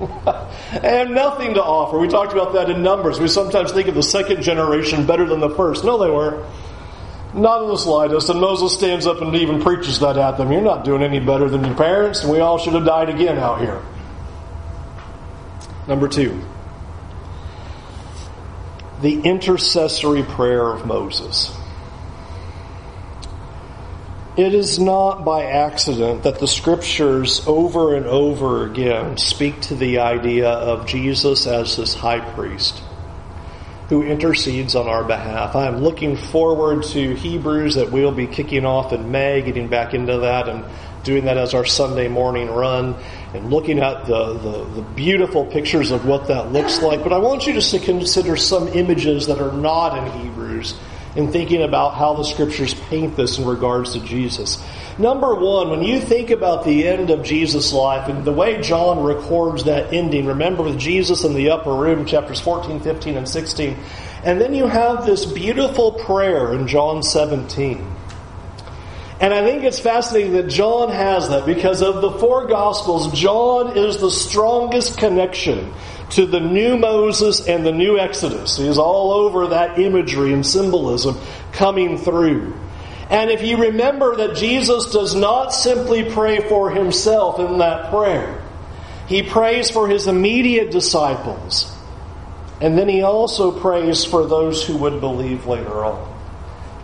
and 0.72 0.84
have 0.84 1.10
nothing 1.10 1.54
to 1.54 1.62
offer. 1.62 1.98
We 1.98 2.08
talked 2.08 2.32
about 2.32 2.54
that 2.54 2.70
in 2.70 2.82
Numbers. 2.82 3.20
We 3.20 3.28
sometimes 3.28 3.72
think 3.72 3.88
of 3.88 3.94
the 3.94 4.02
second 4.02 4.42
generation 4.42 5.06
better 5.06 5.26
than 5.26 5.40
the 5.40 5.50
first. 5.50 5.84
No, 5.84 5.98
they 5.98 6.10
weren't. 6.10 6.44
Not 7.34 7.62
in 7.62 7.68
the 7.68 7.76
slightest. 7.76 8.30
And 8.30 8.40
Moses 8.40 8.72
stands 8.72 9.06
up 9.06 9.20
and 9.20 9.34
even 9.36 9.60
preaches 9.60 10.00
that 10.00 10.16
at 10.16 10.38
them. 10.38 10.50
You're 10.50 10.62
not 10.62 10.84
doing 10.84 11.02
any 11.02 11.20
better 11.20 11.48
than 11.48 11.64
your 11.64 11.76
parents, 11.76 12.22
and 12.22 12.32
we 12.32 12.40
all 12.40 12.58
should 12.58 12.72
have 12.72 12.86
died 12.86 13.10
again 13.10 13.38
out 13.38 13.60
here. 13.60 13.82
Number 15.86 16.08
two, 16.08 16.40
the 19.02 19.20
intercessory 19.20 20.22
prayer 20.22 20.66
of 20.72 20.86
Moses. 20.86 21.54
It 24.36 24.54
is 24.54 24.78
not 24.78 25.24
by 25.24 25.44
accident 25.44 26.22
that 26.22 26.38
the 26.38 26.46
scriptures 26.46 27.44
over 27.48 27.96
and 27.96 28.06
over 28.06 28.64
again 28.64 29.16
speak 29.16 29.60
to 29.62 29.74
the 29.74 29.98
idea 29.98 30.48
of 30.48 30.86
Jesus 30.86 31.48
as 31.48 31.76
this 31.76 31.94
high 31.94 32.20
priest 32.20 32.80
who 33.88 34.04
intercedes 34.04 34.76
on 34.76 34.86
our 34.86 35.02
behalf. 35.02 35.56
I 35.56 35.66
am 35.66 35.78
looking 35.78 36.16
forward 36.16 36.84
to 36.84 37.14
Hebrews 37.14 37.74
that 37.74 37.90
we'll 37.90 38.12
be 38.12 38.28
kicking 38.28 38.64
off 38.64 38.92
in 38.92 39.10
May, 39.10 39.42
getting 39.42 39.66
back 39.66 39.94
into 39.94 40.18
that 40.18 40.48
and 40.48 40.64
doing 41.02 41.24
that 41.24 41.36
as 41.36 41.52
our 41.52 41.64
Sunday 41.64 42.06
morning 42.06 42.48
run 42.48 42.94
and 43.34 43.50
looking 43.50 43.80
at 43.80 44.06
the, 44.06 44.34
the, 44.34 44.64
the, 44.76 44.82
beautiful 44.94 45.44
pictures 45.44 45.90
of 45.90 46.06
what 46.06 46.28
that 46.28 46.52
looks 46.52 46.80
like. 46.82 47.02
But 47.02 47.12
I 47.12 47.18
want 47.18 47.48
you 47.48 47.52
just 47.52 47.72
to 47.72 47.80
consider 47.80 48.36
some 48.36 48.68
images 48.68 49.26
that 49.26 49.40
are 49.40 49.52
not 49.52 49.98
in 49.98 50.20
Hebrews 50.20 50.74
in 51.16 51.32
thinking 51.32 51.62
about 51.62 51.94
how 51.94 52.14
the 52.14 52.24
scriptures 52.24 52.74
paint 52.74 53.16
this 53.16 53.38
in 53.38 53.44
regards 53.44 53.92
to 53.94 54.00
Jesus. 54.00 54.62
Number 54.98 55.34
one, 55.34 55.70
when 55.70 55.82
you 55.82 56.00
think 56.00 56.30
about 56.30 56.64
the 56.64 56.86
end 56.86 57.10
of 57.10 57.24
Jesus' 57.24 57.72
life 57.72 58.08
and 58.08 58.24
the 58.24 58.32
way 58.32 58.60
John 58.60 59.02
records 59.02 59.64
that 59.64 59.92
ending, 59.92 60.26
remember 60.26 60.62
with 60.62 60.78
Jesus 60.78 61.24
in 61.24 61.34
the 61.34 61.50
upper 61.50 61.74
room, 61.74 62.04
chapters 62.06 62.40
14, 62.40 62.80
15, 62.80 63.16
and 63.16 63.28
16. 63.28 63.76
And 64.24 64.40
then 64.40 64.54
you 64.54 64.66
have 64.66 65.06
this 65.06 65.24
beautiful 65.24 65.92
prayer 65.92 66.52
in 66.52 66.68
John 66.68 67.02
17. 67.02 67.99
And 69.20 69.34
I 69.34 69.44
think 69.44 69.64
it's 69.64 69.78
fascinating 69.78 70.32
that 70.32 70.48
John 70.48 70.90
has 70.90 71.28
that 71.28 71.44
because 71.44 71.82
of 71.82 72.00
the 72.00 72.12
four 72.12 72.46
Gospels, 72.46 73.12
John 73.12 73.76
is 73.76 73.98
the 73.98 74.10
strongest 74.10 74.96
connection 74.96 75.74
to 76.10 76.24
the 76.24 76.40
new 76.40 76.78
Moses 76.78 77.46
and 77.46 77.64
the 77.64 77.70
new 77.72 77.98
Exodus. 77.98 78.56
He's 78.56 78.78
all 78.78 79.12
over 79.12 79.48
that 79.48 79.78
imagery 79.78 80.32
and 80.32 80.44
symbolism 80.44 81.18
coming 81.52 81.98
through. 81.98 82.54
And 83.10 83.30
if 83.30 83.42
you 83.42 83.58
remember 83.58 84.16
that 84.16 84.36
Jesus 84.36 84.90
does 84.90 85.14
not 85.14 85.52
simply 85.52 86.10
pray 86.10 86.40
for 86.48 86.70
himself 86.70 87.38
in 87.38 87.58
that 87.58 87.90
prayer, 87.90 88.42
he 89.06 89.22
prays 89.22 89.70
for 89.70 89.86
his 89.86 90.06
immediate 90.06 90.70
disciples. 90.70 91.76
And 92.60 92.78
then 92.78 92.88
he 92.88 93.02
also 93.02 93.58
prays 93.58 94.04
for 94.04 94.26
those 94.26 94.64
who 94.64 94.78
would 94.78 95.00
believe 95.00 95.46
later 95.46 95.84
on. 95.84 96.09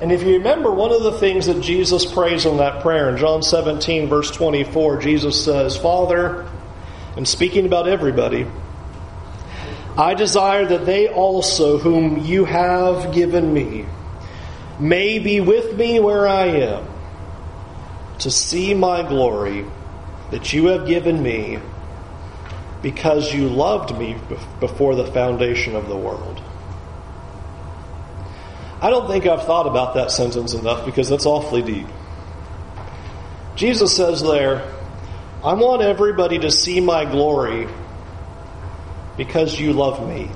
And 0.00 0.12
if 0.12 0.22
you 0.22 0.34
remember, 0.34 0.70
one 0.70 0.92
of 0.92 1.02
the 1.02 1.12
things 1.12 1.46
that 1.46 1.62
Jesus 1.62 2.04
prays 2.04 2.44
in 2.44 2.58
that 2.58 2.82
prayer, 2.82 3.08
in 3.08 3.16
John 3.16 3.42
17, 3.42 4.08
verse 4.08 4.30
24, 4.30 4.98
Jesus 4.98 5.42
says, 5.42 5.76
Father, 5.76 6.46
and 7.16 7.26
speaking 7.26 7.64
about 7.64 7.88
everybody, 7.88 8.46
I 9.96 10.12
desire 10.12 10.66
that 10.66 10.84
they 10.84 11.08
also, 11.08 11.78
whom 11.78 12.26
you 12.26 12.44
have 12.44 13.14
given 13.14 13.54
me, 13.54 13.86
may 14.78 15.18
be 15.18 15.40
with 15.40 15.74
me 15.74 15.98
where 15.98 16.28
I 16.28 16.46
am, 16.46 16.86
to 18.18 18.30
see 18.30 18.74
my 18.74 19.02
glory 19.02 19.64
that 20.30 20.52
you 20.52 20.66
have 20.66 20.86
given 20.86 21.22
me, 21.22 21.58
because 22.82 23.32
you 23.32 23.48
loved 23.48 23.96
me 23.96 24.16
before 24.60 24.94
the 24.94 25.06
foundation 25.06 25.74
of 25.74 25.88
the 25.88 25.96
world. 25.96 26.42
I 28.86 28.90
don't 28.90 29.08
think 29.08 29.26
I've 29.26 29.42
thought 29.42 29.66
about 29.66 29.94
that 29.94 30.12
sentence 30.12 30.54
enough 30.54 30.86
because 30.86 31.08
that's 31.08 31.26
awfully 31.26 31.60
deep. 31.60 31.88
Jesus 33.56 33.96
says 33.96 34.22
there, 34.22 34.62
I 35.42 35.54
want 35.54 35.82
everybody 35.82 36.38
to 36.38 36.52
see 36.52 36.78
my 36.78 37.04
glory 37.04 37.66
because 39.16 39.58
you 39.58 39.72
love 39.72 40.08
me 40.08 40.30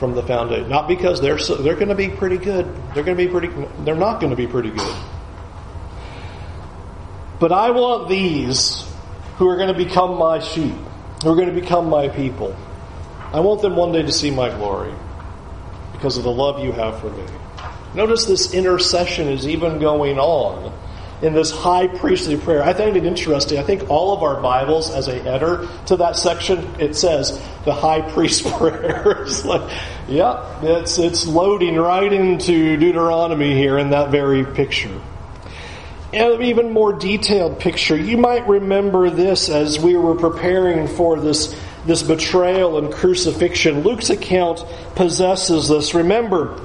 from 0.00 0.16
the 0.16 0.24
foundation. 0.24 0.68
Not 0.68 0.88
because 0.88 1.20
they're 1.20 1.38
so, 1.38 1.54
they're 1.54 1.76
going 1.76 1.90
to 1.90 1.94
be 1.94 2.08
pretty 2.08 2.38
good. 2.38 2.66
They're 2.92 3.04
going 3.04 3.16
to 3.16 3.24
be 3.24 3.28
pretty. 3.30 3.52
They're 3.84 3.94
not 3.94 4.18
going 4.18 4.30
to 4.30 4.36
be 4.36 4.48
pretty 4.48 4.70
good. 4.70 4.96
But 7.38 7.52
I 7.52 7.70
want 7.70 8.08
these 8.08 8.84
who 9.36 9.48
are 9.48 9.56
going 9.56 9.72
to 9.72 9.78
become 9.78 10.18
my 10.18 10.40
sheep, 10.40 10.74
who 11.22 11.30
are 11.30 11.36
going 11.36 11.54
to 11.54 11.60
become 11.60 11.88
my 11.88 12.08
people. 12.08 12.56
I 13.32 13.38
want 13.38 13.62
them 13.62 13.76
one 13.76 13.92
day 13.92 14.02
to 14.02 14.10
see 14.10 14.32
my 14.32 14.48
glory 14.48 14.92
because 16.00 16.16
of 16.16 16.24
the 16.24 16.32
love 16.32 16.64
you 16.64 16.72
have 16.72 16.98
for 16.98 17.10
me. 17.10 17.22
Notice 17.94 18.24
this 18.24 18.54
intercession 18.54 19.28
is 19.28 19.46
even 19.46 19.78
going 19.80 20.18
on 20.18 20.72
in 21.20 21.34
this 21.34 21.50
high 21.50 21.88
priestly 21.88 22.38
prayer. 22.38 22.62
I 22.62 22.72
find 22.72 22.96
it 22.96 23.04
interesting. 23.04 23.58
I 23.58 23.62
think 23.62 23.90
all 23.90 24.16
of 24.16 24.22
our 24.22 24.40
Bibles, 24.40 24.90
as 24.90 25.08
a 25.08 25.18
header 25.18 25.68
to 25.86 25.96
that 25.96 26.16
section, 26.16 26.66
it 26.80 26.96
says 26.96 27.38
the 27.66 27.74
high 27.74 28.00
priest 28.00 28.46
prayer. 28.56 29.24
it's 29.26 29.44
like, 29.44 29.70
yeah, 30.08 30.62
it's, 30.62 30.98
it's 30.98 31.26
loading 31.26 31.76
right 31.76 32.10
into 32.10 32.78
Deuteronomy 32.78 33.54
here 33.54 33.76
in 33.76 33.90
that 33.90 34.10
very 34.10 34.46
picture. 34.46 34.98
And 36.14 36.32
an 36.32 36.42
even 36.42 36.72
more 36.72 36.94
detailed 36.94 37.60
picture. 37.60 37.96
You 37.96 38.16
might 38.16 38.48
remember 38.48 39.10
this 39.10 39.50
as 39.50 39.78
we 39.78 39.96
were 39.96 40.14
preparing 40.14 40.88
for 40.88 41.20
this, 41.20 41.54
this 41.86 42.02
betrayal 42.02 42.78
and 42.78 42.92
crucifixion. 42.92 43.82
Luke's 43.82 44.10
account 44.10 44.64
possesses 44.94 45.68
this. 45.68 45.94
Remember, 45.94 46.60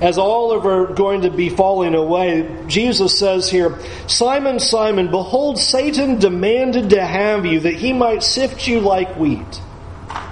as 0.00 0.18
all 0.18 0.52
of 0.52 0.64
are 0.64 0.86
going 0.86 1.22
to 1.22 1.30
be 1.30 1.48
falling 1.48 1.94
away, 1.94 2.64
Jesus 2.68 3.18
says 3.18 3.50
here, 3.50 3.78
Simon, 4.06 4.60
Simon, 4.60 5.10
behold, 5.10 5.58
Satan 5.58 6.18
demanded 6.18 6.90
to 6.90 7.04
have 7.04 7.46
you 7.46 7.60
that 7.60 7.74
he 7.74 7.92
might 7.92 8.22
sift 8.22 8.68
you 8.68 8.80
like 8.80 9.16
wheat. 9.16 9.60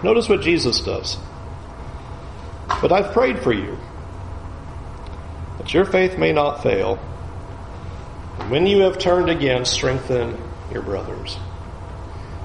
Notice 0.03 0.29
what 0.29 0.42
Jesus 0.42 0.81
does. 0.81 1.16
But 2.68 2.92
I've 2.92 3.12
prayed 3.12 3.40
for 3.40 3.53
you, 3.53 3.79
that 5.59 5.72
your 5.72 5.85
faith 5.85 6.18
may 6.18 6.33
not 6.33 6.62
fail. 6.62 6.99
And 8.38 8.51
when 8.51 8.66
you 8.66 8.81
have 8.81 8.99
turned 8.99 9.31
again, 9.31 9.64
strengthen 9.64 10.37
your 10.72 10.83
brothers. 10.83 11.38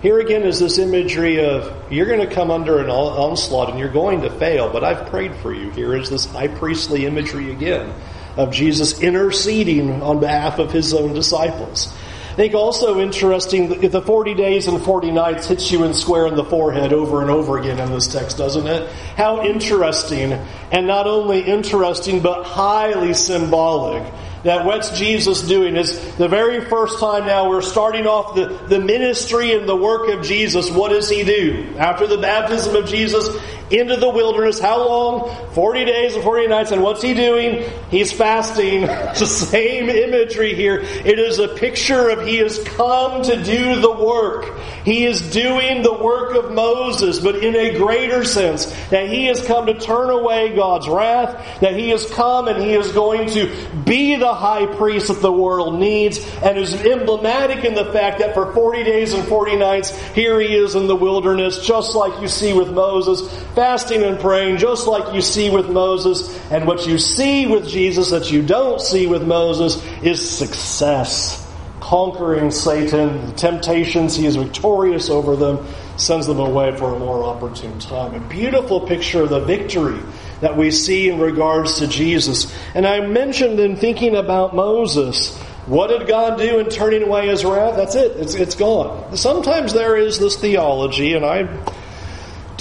Here 0.01 0.19
again 0.19 0.41
is 0.41 0.57
this 0.57 0.79
imagery 0.79 1.45
of 1.45 1.91
you're 1.91 2.07
going 2.07 2.27
to 2.27 2.33
come 2.33 2.49
under 2.49 2.79
an 2.79 2.89
onslaught 2.89 3.69
and 3.69 3.77
you're 3.77 3.87
going 3.87 4.21
to 4.21 4.31
fail, 4.31 4.71
but 4.71 4.83
I've 4.83 5.11
prayed 5.11 5.35
for 5.35 5.53
you. 5.53 5.69
Here 5.69 5.95
is 5.95 6.09
this 6.09 6.25
high 6.25 6.47
priestly 6.47 7.05
imagery 7.05 7.51
again 7.51 7.93
of 8.35 8.51
Jesus 8.51 8.99
interceding 8.99 10.01
on 10.01 10.19
behalf 10.19 10.57
of 10.57 10.71
his 10.71 10.95
own 10.95 11.13
disciples. 11.13 11.93
I 12.31 12.33
think 12.33 12.55
also 12.55 12.99
interesting 12.99 13.79
the 13.79 14.01
40 14.01 14.33
days 14.33 14.67
and 14.67 14.81
40 14.81 15.11
nights 15.11 15.45
hits 15.45 15.71
you 15.71 15.83
in 15.83 15.93
square 15.93 16.25
in 16.25 16.35
the 16.35 16.45
forehead 16.45 16.93
over 16.93 17.21
and 17.21 17.29
over 17.29 17.59
again 17.59 17.77
in 17.77 17.91
this 17.91 18.07
text, 18.07 18.39
doesn't 18.39 18.65
it? 18.65 18.89
How 19.17 19.45
interesting, 19.45 20.33
and 20.71 20.87
not 20.87 21.05
only 21.05 21.41
interesting, 21.41 22.21
but 22.21 22.43
highly 22.45 23.13
symbolic 23.13 24.01
that 24.43 24.65
what's 24.65 24.97
Jesus 24.97 25.43
doing 25.43 25.75
is 25.75 26.15
the 26.15 26.27
very 26.27 26.65
first 26.65 26.99
time 26.99 27.25
now 27.25 27.49
we're 27.49 27.61
starting 27.61 28.07
off 28.07 28.35
the, 28.35 28.45
the 28.67 28.79
ministry 28.79 29.53
and 29.53 29.67
the 29.69 29.75
work 29.75 30.09
of 30.09 30.23
Jesus. 30.23 30.71
What 30.71 30.89
does 30.89 31.09
he 31.09 31.23
do? 31.23 31.75
After 31.77 32.07
the 32.07 32.17
baptism 32.17 32.75
of 32.75 32.87
Jesus 32.87 33.27
into 33.71 33.95
the 33.95 34.09
wilderness, 34.09 34.59
how 34.59 34.85
long? 34.87 35.53
40 35.53 35.85
days 35.85 36.15
and 36.15 36.23
40 36.23 36.47
nights. 36.47 36.71
And 36.71 36.83
what's 36.83 37.01
he 37.01 37.13
doing? 37.13 37.69
He's 37.89 38.11
fasting. 38.11 38.83
It's 38.83 39.19
the 39.19 39.25
same 39.25 39.89
imagery 39.89 40.55
here. 40.55 40.79
It 40.79 41.19
is 41.19 41.39
a 41.39 41.47
picture 41.47 42.09
of 42.09 42.25
he 42.25 42.37
has 42.37 42.61
come 42.63 43.23
to 43.23 43.43
do 43.43 43.79
the 43.79 43.91
work. 43.91 44.57
He 44.83 45.05
is 45.05 45.31
doing 45.31 45.83
the 45.83 45.93
work 45.93 46.35
of 46.35 46.51
Moses, 46.51 47.19
but 47.19 47.35
in 47.35 47.55
a 47.55 47.77
greater 47.77 48.23
sense. 48.23 48.65
That 48.89 49.09
he 49.09 49.25
has 49.25 49.45
come 49.45 49.67
to 49.67 49.79
turn 49.79 50.09
away 50.09 50.55
God's 50.55 50.87
wrath. 50.87 51.61
That 51.61 51.75
he 51.75 51.89
has 51.89 52.09
come 52.11 52.47
and 52.47 52.61
he 52.61 52.73
is 52.73 52.91
going 52.91 53.29
to 53.31 53.49
be 53.85 54.15
the 54.15 54.33
high 54.33 54.65
priest 54.65 55.07
that 55.07 55.21
the 55.21 55.31
world 55.31 55.79
needs 55.79 56.19
and 56.41 56.57
is 56.57 56.73
emblematic 56.73 57.63
in 57.63 57.73
the 57.73 57.91
fact 57.91 58.19
that 58.19 58.33
for 58.33 58.51
40 58.53 58.83
days 58.83 59.13
and 59.13 59.23
40 59.27 59.55
nights, 59.57 59.97
here 60.13 60.39
he 60.39 60.55
is 60.55 60.75
in 60.75 60.87
the 60.87 60.95
wilderness, 60.95 61.65
just 61.65 61.95
like 61.95 62.21
you 62.21 62.27
see 62.27 62.53
with 62.53 62.71
Moses, 62.71 63.21
fasting 63.61 64.01
and 64.01 64.19
praying, 64.19 64.57
just 64.57 64.87
like 64.87 65.13
you 65.13 65.21
see 65.21 65.51
with 65.51 65.69
Moses. 65.69 66.35
And 66.49 66.65
what 66.65 66.87
you 66.87 66.97
see 66.97 67.45
with 67.45 67.67
Jesus 67.67 68.09
that 68.09 68.31
you 68.31 68.41
don't 68.41 68.81
see 68.81 69.05
with 69.05 69.21
Moses 69.21 69.79
is 70.01 70.27
success. 70.27 71.47
Conquering 71.79 72.49
Satan, 72.49 73.23
the 73.27 73.33
temptations, 73.33 74.15
he 74.15 74.25
is 74.25 74.35
victorious 74.35 75.11
over 75.11 75.35
them, 75.35 75.63
sends 75.95 76.25
them 76.25 76.39
away 76.39 76.75
for 76.75 76.95
a 76.95 76.97
more 76.97 77.23
opportune 77.23 77.77
time. 77.77 78.15
A 78.15 78.19
beautiful 78.29 78.81
picture 78.81 79.21
of 79.21 79.29
the 79.29 79.41
victory 79.41 80.01
that 80.39 80.57
we 80.57 80.71
see 80.71 81.09
in 81.09 81.19
regards 81.19 81.77
to 81.77 81.87
Jesus. 81.87 82.51
And 82.73 82.87
I 82.87 83.01
mentioned 83.01 83.59
in 83.59 83.75
thinking 83.75 84.15
about 84.15 84.55
Moses, 84.55 85.37
what 85.67 85.89
did 85.89 86.07
God 86.07 86.39
do 86.39 86.57
in 86.57 86.67
turning 86.69 87.03
away 87.03 87.27
his 87.27 87.45
wrath? 87.45 87.75
That's 87.75 87.93
it. 87.93 88.17
It's, 88.17 88.33
it's 88.33 88.55
gone. 88.55 89.15
Sometimes 89.15 89.71
there 89.71 89.95
is 89.95 90.17
this 90.17 90.35
theology, 90.35 91.13
and 91.13 91.23
I 91.23 91.43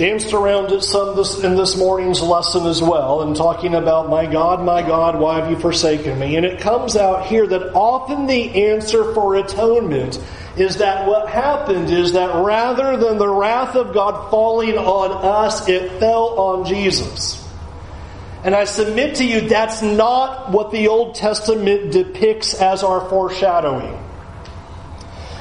danced 0.00 0.32
around 0.32 0.72
it 0.72 0.82
some 0.82 1.14
this, 1.14 1.44
in 1.44 1.56
this 1.56 1.76
morning's 1.76 2.22
lesson 2.22 2.66
as 2.66 2.80
well, 2.80 3.20
and 3.20 3.36
talking 3.36 3.74
about, 3.74 4.08
my 4.08 4.24
God, 4.24 4.64
my 4.64 4.80
God, 4.80 5.20
why 5.20 5.38
have 5.38 5.50
you 5.50 5.58
forsaken 5.58 6.18
me? 6.18 6.36
And 6.36 6.46
it 6.46 6.58
comes 6.58 6.96
out 6.96 7.26
here 7.26 7.46
that 7.46 7.74
often 7.74 8.26
the 8.26 8.70
answer 8.70 9.12
for 9.12 9.36
atonement 9.36 10.18
is 10.56 10.78
that 10.78 11.06
what 11.06 11.28
happened 11.28 11.90
is 11.90 12.14
that 12.14 12.34
rather 12.42 12.96
than 12.96 13.18
the 13.18 13.28
wrath 13.28 13.76
of 13.76 13.92
God 13.92 14.30
falling 14.30 14.78
on 14.78 15.10
us, 15.12 15.68
it 15.68 16.00
fell 16.00 16.28
on 16.38 16.64
Jesus. 16.64 17.46
And 18.42 18.54
I 18.54 18.64
submit 18.64 19.16
to 19.16 19.24
you 19.26 19.50
that's 19.50 19.82
not 19.82 20.50
what 20.50 20.70
the 20.70 20.88
Old 20.88 21.14
Testament 21.14 21.92
depicts 21.92 22.54
as 22.54 22.82
our 22.82 23.06
foreshadowing. 23.10 24.02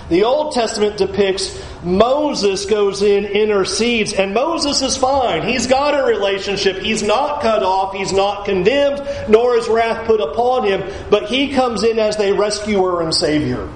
The 0.10 0.24
Old 0.24 0.54
Testament 0.54 0.98
depicts 0.98 1.62
Moses 1.84 2.66
goes 2.66 3.04
in, 3.04 3.26
intercedes, 3.26 4.12
and 4.12 4.34
Moses 4.34 4.82
is 4.82 4.98
fine. 4.98 5.48
He's 5.48 5.68
got 5.68 5.98
a 5.98 6.04
relationship. 6.04 6.78
He's 6.78 7.04
not 7.04 7.42
cut 7.42 7.62
off. 7.62 7.94
He's 7.94 8.12
not 8.12 8.46
condemned, 8.46 9.08
nor 9.30 9.56
is 9.56 9.68
wrath 9.70 10.08
put 10.08 10.20
upon 10.20 10.66
him. 10.66 10.84
But 11.10 11.30
he 11.30 11.54
comes 11.54 11.84
in 11.84 12.00
as 12.00 12.18
the 12.18 12.34
rescuer 12.34 13.02
and 13.02 13.14
savior. 13.14 13.70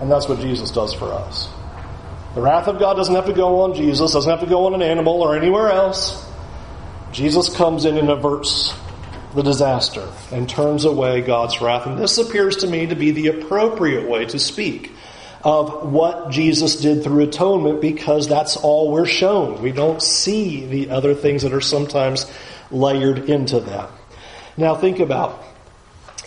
And 0.00 0.10
that's 0.10 0.28
what 0.28 0.40
Jesus 0.40 0.72
does 0.72 0.92
for 0.92 1.12
us. 1.12 1.48
The 2.34 2.40
wrath 2.40 2.66
of 2.66 2.78
God 2.78 2.94
doesn't 2.94 3.14
have 3.14 3.26
to 3.26 3.32
go 3.32 3.60
on 3.62 3.74
Jesus, 3.74 4.12
doesn't 4.12 4.30
have 4.30 4.40
to 4.40 4.46
go 4.46 4.66
on 4.66 4.74
an 4.74 4.82
animal 4.82 5.22
or 5.22 5.36
anywhere 5.36 5.70
else. 5.70 6.24
Jesus 7.12 7.54
comes 7.56 7.84
in 7.84 7.96
and 7.96 8.10
averts 8.10 8.74
the 9.34 9.42
disaster 9.42 10.06
and 10.32 10.48
turns 10.48 10.84
away 10.84 11.20
God's 11.20 11.60
wrath. 11.60 11.86
And 11.86 11.98
this 11.98 12.18
appears 12.18 12.56
to 12.58 12.66
me 12.66 12.86
to 12.88 12.96
be 12.96 13.12
the 13.12 13.28
appropriate 13.28 14.08
way 14.08 14.26
to 14.26 14.38
speak 14.38 14.92
of 15.42 15.92
what 15.92 16.30
Jesus 16.30 16.76
did 16.76 17.04
through 17.04 17.24
atonement 17.24 17.80
because 17.80 18.28
that's 18.28 18.56
all 18.56 18.90
we're 18.90 19.06
shown. 19.06 19.62
We 19.62 19.72
don't 19.72 20.02
see 20.02 20.66
the 20.66 20.90
other 20.90 21.14
things 21.14 21.42
that 21.42 21.52
are 21.52 21.60
sometimes 21.60 22.30
layered 22.70 23.30
into 23.30 23.60
that. 23.60 23.90
Now 24.56 24.74
think 24.74 24.98
about 24.98 25.42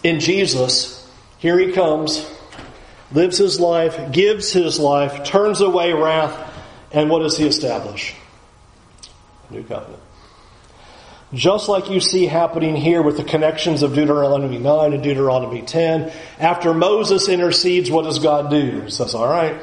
in 0.04 0.19
Jesus, 0.19 1.10
here 1.38 1.60
he 1.60 1.74
comes, 1.74 2.26
lives 3.12 3.38
his 3.38 3.60
life, 3.60 4.12
gives 4.12 4.52
his 4.52 4.80
life, 4.80 5.24
turns 5.24 5.62
away 5.62 5.93
wrath, 5.93 6.50
and 6.91 7.10
what 7.10 7.19
does 7.19 7.38
he 7.38 7.45
establish? 7.45 8.15
New 9.50 9.63
covenant. 9.63 10.02
Just 11.34 11.70
like 11.70 11.89
you 11.89 12.02
see 12.02 12.26
happening 12.26 12.76
here 12.76 13.02
with 13.02 13.15
the 13.15 13.24
connections 13.24 13.84
of 13.84 13.96
Deuteronomy 13.96 14.58
9 14.58 14.94
and 14.94 15.02
Deuteronomy 15.02 15.62
10. 15.62 16.12
After 16.39 16.74
Moses 16.74 17.30
intercedes, 17.30 17.89
what 17.89 18.04
does 18.04 18.20
God 18.20 18.50
do? 18.50 18.82
He 18.82 18.91
says, 18.91 19.15
all 19.15 19.30
right, 19.30 19.62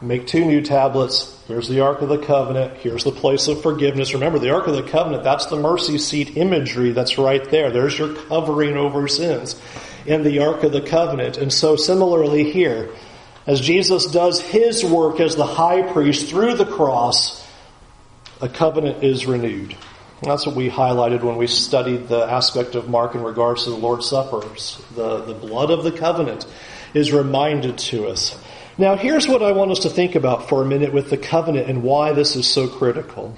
make 0.00 0.26
two 0.26 0.46
new 0.46 0.62
tablets. 0.62 1.38
Here's 1.46 1.68
the 1.68 1.80
Ark 1.80 2.00
of 2.00 2.08
the 2.08 2.16
Covenant. 2.16 2.78
Here's 2.78 3.04
the 3.04 3.12
place 3.12 3.46
of 3.46 3.60
forgiveness. 3.60 4.14
Remember, 4.14 4.38
the 4.38 4.54
Ark 4.54 4.68
of 4.68 4.74
the 4.74 4.82
Covenant, 4.82 5.22
that's 5.22 5.46
the 5.46 5.56
mercy 5.56 5.98
seat 5.98 6.38
imagery 6.38 6.92
that's 6.92 7.18
right 7.18 7.44
there. 7.50 7.70
There's 7.70 7.98
your 7.98 8.14
covering 8.14 8.78
over 8.78 9.06
sins 9.06 9.60
in 10.06 10.22
the 10.22 10.38
Ark 10.38 10.62
of 10.62 10.72
the 10.72 10.80
Covenant. 10.80 11.36
And 11.36 11.52
so 11.52 11.76
similarly 11.76 12.50
here, 12.50 12.88
as 13.46 13.60
Jesus 13.60 14.06
does 14.06 14.40
his 14.40 14.82
work 14.82 15.20
as 15.20 15.36
the 15.36 15.44
high 15.44 15.82
priest 15.92 16.30
through 16.30 16.54
the 16.54 16.64
cross, 16.64 17.46
a 18.40 18.48
covenant 18.48 19.04
is 19.04 19.26
renewed. 19.26 19.76
That's 20.22 20.46
what 20.46 20.54
we 20.54 20.68
highlighted 20.68 21.22
when 21.22 21.36
we 21.36 21.46
studied 21.46 22.08
the 22.08 22.24
aspect 22.24 22.74
of 22.74 22.90
Mark 22.90 23.14
in 23.14 23.22
regards 23.22 23.64
to 23.64 23.70
the 23.70 23.76
Lord's 23.76 24.06
Suppers. 24.06 24.80
The, 24.94 25.22
the 25.22 25.32
blood 25.34 25.70
of 25.70 25.82
the 25.82 25.92
covenant 25.92 26.46
is 26.92 27.12
reminded 27.12 27.78
to 27.78 28.06
us. 28.08 28.38
Now, 28.76 28.96
here's 28.96 29.26
what 29.26 29.42
I 29.42 29.52
want 29.52 29.70
us 29.70 29.80
to 29.80 29.90
think 29.90 30.14
about 30.14 30.48
for 30.48 30.62
a 30.62 30.66
minute 30.66 30.92
with 30.92 31.08
the 31.08 31.16
covenant 31.16 31.68
and 31.68 31.82
why 31.82 32.12
this 32.12 32.36
is 32.36 32.46
so 32.46 32.68
critical. 32.68 33.36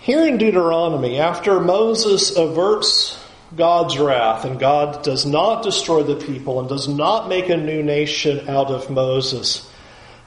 Here 0.00 0.26
in 0.26 0.36
Deuteronomy, 0.36 1.20
after 1.20 1.60
Moses 1.60 2.36
averts 2.36 3.22
God's 3.54 3.98
wrath 3.98 4.44
and 4.44 4.58
God 4.58 5.04
does 5.04 5.24
not 5.24 5.62
destroy 5.62 6.02
the 6.02 6.16
people 6.16 6.58
and 6.58 6.68
does 6.68 6.88
not 6.88 7.28
make 7.28 7.48
a 7.48 7.56
new 7.56 7.84
nation 7.84 8.48
out 8.48 8.68
of 8.68 8.90
Moses, 8.90 9.71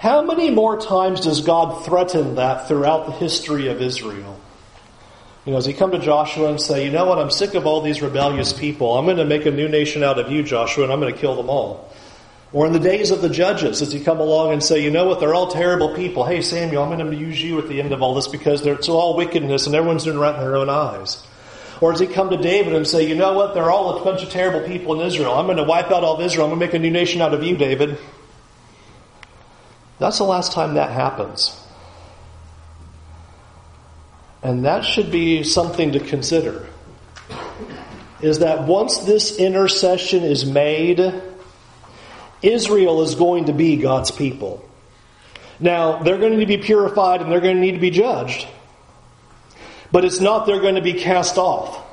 how 0.05 0.21
many 0.21 0.51
more 0.51 0.79
times 0.79 1.21
does 1.21 1.41
God 1.41 1.83
threaten 1.83 2.35
that 2.35 2.67
throughout 2.67 3.07
the 3.07 3.11
history 3.13 3.69
of 3.69 3.81
Israel? 3.81 4.39
You 5.45 5.51
know, 5.51 5.57
does 5.57 5.65
he 5.65 5.73
come 5.73 5.89
to 5.93 5.97
Joshua 5.97 6.47
and 6.47 6.61
say, 6.61 6.85
you 6.85 6.91
know 6.91 7.05
what, 7.05 7.17
I'm 7.17 7.31
sick 7.31 7.55
of 7.55 7.65
all 7.65 7.81
these 7.81 8.03
rebellious 8.03 8.53
people. 8.53 8.99
I'm 8.99 9.05
going 9.05 9.17
to 9.17 9.25
make 9.25 9.47
a 9.47 9.51
new 9.51 9.67
nation 9.67 10.03
out 10.03 10.19
of 10.19 10.31
you, 10.31 10.43
Joshua, 10.43 10.83
and 10.83 10.93
I'm 10.93 10.99
going 10.99 11.11
to 11.11 11.19
kill 11.19 11.35
them 11.35 11.49
all. 11.49 11.91
Or 12.53 12.67
in 12.67 12.73
the 12.73 12.79
days 12.79 13.09
of 13.09 13.23
the 13.23 13.29
judges, 13.29 13.79
does 13.79 13.91
he 13.91 13.99
come 13.99 14.19
along 14.19 14.53
and 14.53 14.61
say, 14.61 14.83
you 14.83 14.91
know 14.91 15.05
what, 15.05 15.19
they're 15.19 15.33
all 15.33 15.47
terrible 15.47 15.95
people. 15.95 16.23
Hey, 16.23 16.43
Samuel, 16.43 16.83
I'm 16.83 16.95
going 16.95 17.09
to 17.09 17.17
use 17.17 17.41
you 17.41 17.57
at 17.57 17.67
the 17.67 17.81
end 17.81 17.91
of 17.91 18.03
all 18.03 18.13
this 18.13 18.27
because 18.27 18.63
it's 18.63 18.87
all 18.87 19.17
wickedness 19.17 19.65
and 19.65 19.73
everyone's 19.73 20.03
doing 20.03 20.19
right 20.19 20.35
in 20.35 20.39
their 20.39 20.55
own 20.55 20.69
eyes. 20.69 21.25
Or 21.81 21.93
does 21.93 21.99
he 21.99 22.05
come 22.05 22.29
to 22.29 22.37
David 22.37 22.73
and 22.73 22.85
say, 22.85 23.09
you 23.09 23.15
know 23.15 23.33
what, 23.33 23.55
they're 23.55 23.71
all 23.71 23.97
a 23.97 24.03
bunch 24.03 24.21
of 24.21 24.29
terrible 24.29 24.67
people 24.67 25.01
in 25.01 25.07
Israel. 25.07 25.33
I'm 25.33 25.47
going 25.47 25.57
to 25.57 25.63
wipe 25.63 25.89
out 25.89 26.03
all 26.03 26.17
of 26.17 26.21
Israel. 26.21 26.45
I'm 26.45 26.51
going 26.51 26.59
to 26.59 26.65
make 26.67 26.75
a 26.75 26.79
new 26.79 26.91
nation 26.91 27.23
out 27.23 27.33
of 27.33 27.41
you, 27.41 27.57
David. 27.57 27.97
That's 29.99 30.17
the 30.17 30.25
last 30.25 30.51
time 30.51 30.75
that 30.75 30.91
happens. 30.91 31.59
And 34.43 34.65
that 34.65 34.85
should 34.85 35.11
be 35.11 35.43
something 35.43 35.93
to 35.93 35.99
consider. 35.99 36.67
Is 38.21 38.39
that 38.39 38.67
once 38.67 38.99
this 38.99 39.37
intercession 39.37 40.23
is 40.23 40.45
made, 40.45 40.99
Israel 42.41 43.01
is 43.01 43.15
going 43.15 43.45
to 43.45 43.53
be 43.53 43.77
God's 43.77 44.11
people. 44.11 44.63
Now, 45.59 46.03
they're 46.03 46.17
going 46.17 46.39
to 46.39 46.45
be 46.45 46.57
purified 46.57 47.21
and 47.21 47.31
they're 47.31 47.41
going 47.41 47.55
to 47.55 47.61
need 47.61 47.73
to 47.73 47.79
be 47.79 47.89
judged. 47.89 48.47
But 49.91 50.03
it's 50.05 50.19
not 50.19 50.45
they're 50.45 50.61
going 50.61 50.75
to 50.75 50.81
be 50.81 50.93
cast 50.93 51.37
off. 51.37 51.83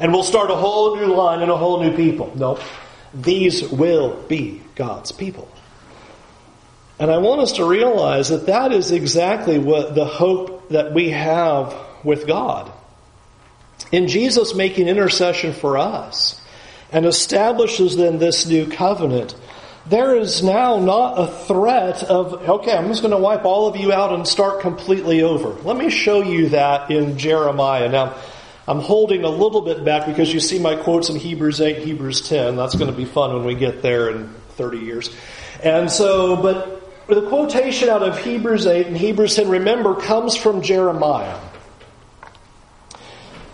And 0.00 0.12
we'll 0.12 0.22
start 0.22 0.50
a 0.50 0.56
whole 0.56 0.96
new 0.96 1.14
line 1.14 1.42
and 1.42 1.50
a 1.50 1.56
whole 1.56 1.82
new 1.82 1.94
people. 1.94 2.32
No. 2.36 2.58
These 3.12 3.68
will 3.70 4.14
be 4.22 4.62
God's 4.74 5.12
people. 5.12 5.50
And 6.98 7.10
I 7.10 7.18
want 7.18 7.40
us 7.40 7.52
to 7.52 7.64
realize 7.64 8.28
that 8.30 8.46
that 8.46 8.72
is 8.72 8.90
exactly 8.90 9.58
what 9.58 9.94
the 9.94 10.04
hope 10.04 10.68
that 10.70 10.92
we 10.92 11.10
have 11.10 11.74
with 12.02 12.26
God. 12.26 12.72
In 13.92 14.08
Jesus 14.08 14.54
making 14.54 14.88
intercession 14.88 15.52
for 15.52 15.78
us 15.78 16.40
and 16.90 17.06
establishes 17.06 17.96
then 17.96 18.18
this 18.18 18.46
new 18.46 18.66
covenant, 18.66 19.36
there 19.86 20.16
is 20.16 20.42
now 20.42 20.78
not 20.78 21.14
a 21.18 21.26
threat 21.46 22.02
of, 22.02 22.34
okay, 22.48 22.76
I'm 22.76 22.88
just 22.88 23.00
going 23.00 23.12
to 23.12 23.18
wipe 23.18 23.44
all 23.44 23.68
of 23.68 23.76
you 23.76 23.92
out 23.92 24.12
and 24.12 24.26
start 24.26 24.60
completely 24.60 25.22
over. 25.22 25.50
Let 25.62 25.76
me 25.76 25.90
show 25.90 26.22
you 26.22 26.50
that 26.50 26.90
in 26.90 27.16
Jeremiah. 27.16 27.88
Now, 27.88 28.14
I'm 28.66 28.80
holding 28.80 29.24
a 29.24 29.30
little 29.30 29.62
bit 29.62 29.84
back 29.84 30.06
because 30.06 30.34
you 30.34 30.40
see 30.40 30.58
my 30.58 30.76
quotes 30.76 31.08
in 31.08 31.16
Hebrews 31.16 31.60
8, 31.60 31.78
Hebrews 31.78 32.28
10. 32.28 32.56
That's 32.56 32.74
going 32.74 32.90
to 32.90 32.96
be 32.96 33.06
fun 33.06 33.32
when 33.34 33.44
we 33.44 33.54
get 33.54 33.80
there 33.80 34.10
in 34.10 34.28
30 34.56 34.78
years. 34.78 35.16
And 35.62 35.90
so, 35.90 36.36
but 36.36 36.77
the 37.14 37.28
quotation 37.28 37.88
out 37.88 38.02
of 38.02 38.18
Hebrews 38.18 38.66
8 38.66 38.86
and 38.86 38.96
Hebrews 38.96 39.36
10, 39.36 39.48
remember, 39.48 39.94
comes 39.94 40.36
from 40.36 40.62
Jeremiah. 40.62 41.40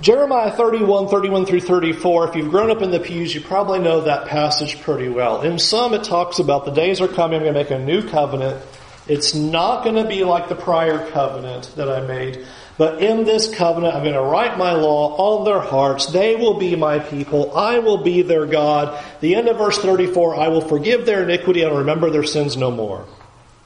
Jeremiah 0.00 0.50
31, 0.50 1.08
31 1.08 1.46
through 1.46 1.60
34, 1.60 2.28
if 2.28 2.36
you've 2.36 2.50
grown 2.50 2.70
up 2.70 2.82
in 2.82 2.90
the 2.90 3.00
pews, 3.00 3.34
you 3.34 3.40
probably 3.40 3.78
know 3.78 4.02
that 4.02 4.26
passage 4.26 4.82
pretty 4.82 5.08
well. 5.08 5.42
In 5.42 5.58
some, 5.58 5.94
it 5.94 6.04
talks 6.04 6.40
about 6.40 6.66
the 6.66 6.72
days 6.72 7.00
are 7.00 7.08
coming, 7.08 7.38
I'm 7.38 7.44
going 7.44 7.54
to 7.54 7.60
make 7.60 7.70
a 7.70 7.78
new 7.78 8.06
covenant. 8.06 8.62
It's 9.06 9.34
not 9.34 9.84
going 9.84 9.96
to 9.96 10.06
be 10.06 10.24
like 10.24 10.48
the 10.48 10.56
prior 10.56 11.10
covenant 11.10 11.72
that 11.76 11.88
I 11.88 12.00
made. 12.06 12.44
But 12.76 13.02
in 13.02 13.24
this 13.24 13.54
covenant, 13.54 13.94
I'm 13.94 14.02
going 14.02 14.14
to 14.14 14.20
write 14.20 14.58
my 14.58 14.72
law 14.72 15.16
on 15.16 15.44
their 15.44 15.60
hearts. 15.60 16.06
They 16.06 16.34
will 16.34 16.58
be 16.58 16.74
my 16.74 16.98
people. 16.98 17.56
I 17.56 17.78
will 17.78 17.98
be 17.98 18.22
their 18.22 18.46
God. 18.46 19.02
The 19.20 19.36
end 19.36 19.48
of 19.48 19.58
verse 19.58 19.78
34, 19.78 20.36
I 20.36 20.48
will 20.48 20.60
forgive 20.60 21.06
their 21.06 21.22
iniquity 21.22 21.62
and 21.62 21.78
remember 21.78 22.10
their 22.10 22.24
sins 22.24 22.56
no 22.56 22.70
more. 22.70 23.06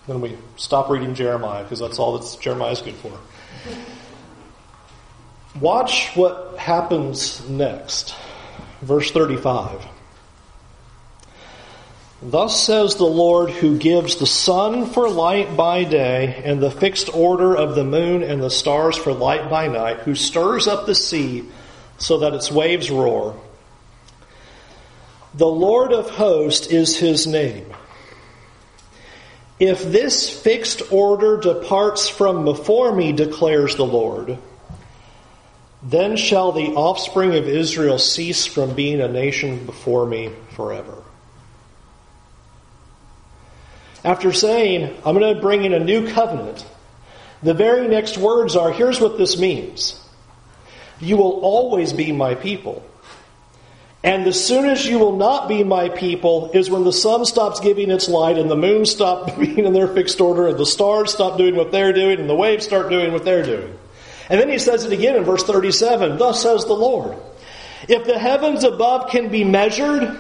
Then 0.09 0.23
we 0.23 0.39
stop 0.57 0.89
reading 0.89 1.15
Jeremiah 1.15 1.63
because 1.63 1.81
that's 1.81 1.99
all 1.99 2.19
that 2.19 2.41
Jeremiah 2.41 2.73
is 2.73 2.81
good 2.81 2.95
for. 2.95 3.13
Watch 5.61 6.11
what 6.17 6.57
happens 6.57 7.47
next. 7.47 8.17
Verse 8.81 9.11
35. 9.11 9.87
Thus 12.23 12.65
says 12.65 12.97
the 12.97 13.05
Lord 13.05 13.51
who 13.51 13.79
gives 13.79 14.17
the 14.17 14.27
sun 14.27 14.87
for 14.87 15.11
light 15.11 15.57
by 15.57 15.85
day 15.85 16.43
and 16.43 16.61
the 16.61 16.71
fixed 16.71 17.15
order 17.15 17.55
of 17.55 17.75
the 17.75 17.85
moon 17.85 18.23
and 18.23 18.43
the 18.43 18.51
stars 18.51 18.97
for 18.97 19.13
light 19.13 19.51
by 19.51 19.69
night, 19.69 19.99
who 19.99 20.15
stirs 20.15 20.67
up 20.67 20.87
the 20.87 20.95
sea 20.95 21.45
so 21.99 22.19
that 22.19 22.33
its 22.33 22.51
waves 22.51 22.91
roar. 22.91 23.39
The 25.35 25.47
Lord 25.47 25.93
of 25.93 26.09
hosts 26.11 26.67
is 26.67 26.97
his 26.97 27.27
name. 27.27 27.75
If 29.61 29.83
this 29.83 30.31
fixed 30.31 30.93
order 30.93 31.37
departs 31.39 32.09
from 32.09 32.45
before 32.45 32.95
me, 32.95 33.13
declares 33.13 33.75
the 33.75 33.85
Lord, 33.87 34.39
then 35.83 36.17
shall 36.17 36.53
the 36.53 36.75
offspring 36.75 37.35
of 37.35 37.49
Israel 37.49 37.99
cease 37.99 38.47
from 38.47 38.75
being 38.75 39.01
a 39.01 39.09
nation 39.09 39.67
before 39.67 40.07
me 40.07 40.31
forever. 40.51 41.03
After 44.05 44.33
saying, 44.33 44.97
I'm 45.05 45.19
going 45.19 45.35
to 45.35 45.41
bring 45.41 45.65
in 45.65 45.73
a 45.73 45.81
new 45.81 46.09
covenant, 46.09 46.65
the 47.43 47.55
very 47.55 47.89
next 47.89 48.17
words 48.17 48.55
are, 48.55 48.73
here's 48.73 49.01
what 49.01 49.19
this 49.19 49.39
means. 49.39 50.01
You 51.01 51.17
will 51.17 51.41
always 51.41 51.93
be 51.93 52.13
my 52.13 52.35
people. 52.35 52.85
And 54.05 54.27
as 54.29 54.43
soon 54.45 54.67
as 54.67 54.87
you 54.87 54.99
will 54.99 55.17
not 55.17 55.49
be 55.49 55.65
my 55.65 55.89
people 55.89 56.53
is 56.55 56.71
when 56.71 56.85
the 56.85 56.93
sun 56.93 57.25
stops 57.25 57.59
giving 57.59 57.91
its 57.91 58.09
light 58.09 58.39
and 58.39 58.49
the 58.49 58.57
moon 58.57 58.87
stops 58.87 59.33
being 59.39 59.65
in 59.65 59.73
their 59.73 59.89
fixed 59.89 60.21
order 60.21 60.49
and 60.49 60.59
the 60.59 60.67
stars 60.67 61.13
stop 61.13 61.37
doing 61.37 61.57
what 61.57 61.73
they're 61.73 61.93
doing 61.93 62.21
and 62.21 62.31
the 62.31 62.35
waves 62.35 62.65
start 62.65 62.91
doing 62.91 63.13
what 63.13 63.25
they're 63.25 63.45
doing. 63.45 63.77
And 64.31 64.41
then 64.41 64.49
he 64.49 64.59
says 64.59 64.85
it 64.85 64.93
again 64.93 65.17
in 65.17 65.25
verse 65.25 65.43
37, 65.43 66.19
thus 66.19 66.43
says 66.43 66.65
the 66.65 66.75
Lord. 66.75 67.17
If 67.89 68.05
the 68.05 68.19
heavens 68.19 68.63
above 68.63 69.11
can 69.11 69.31
be 69.31 69.43
measured 69.43 70.17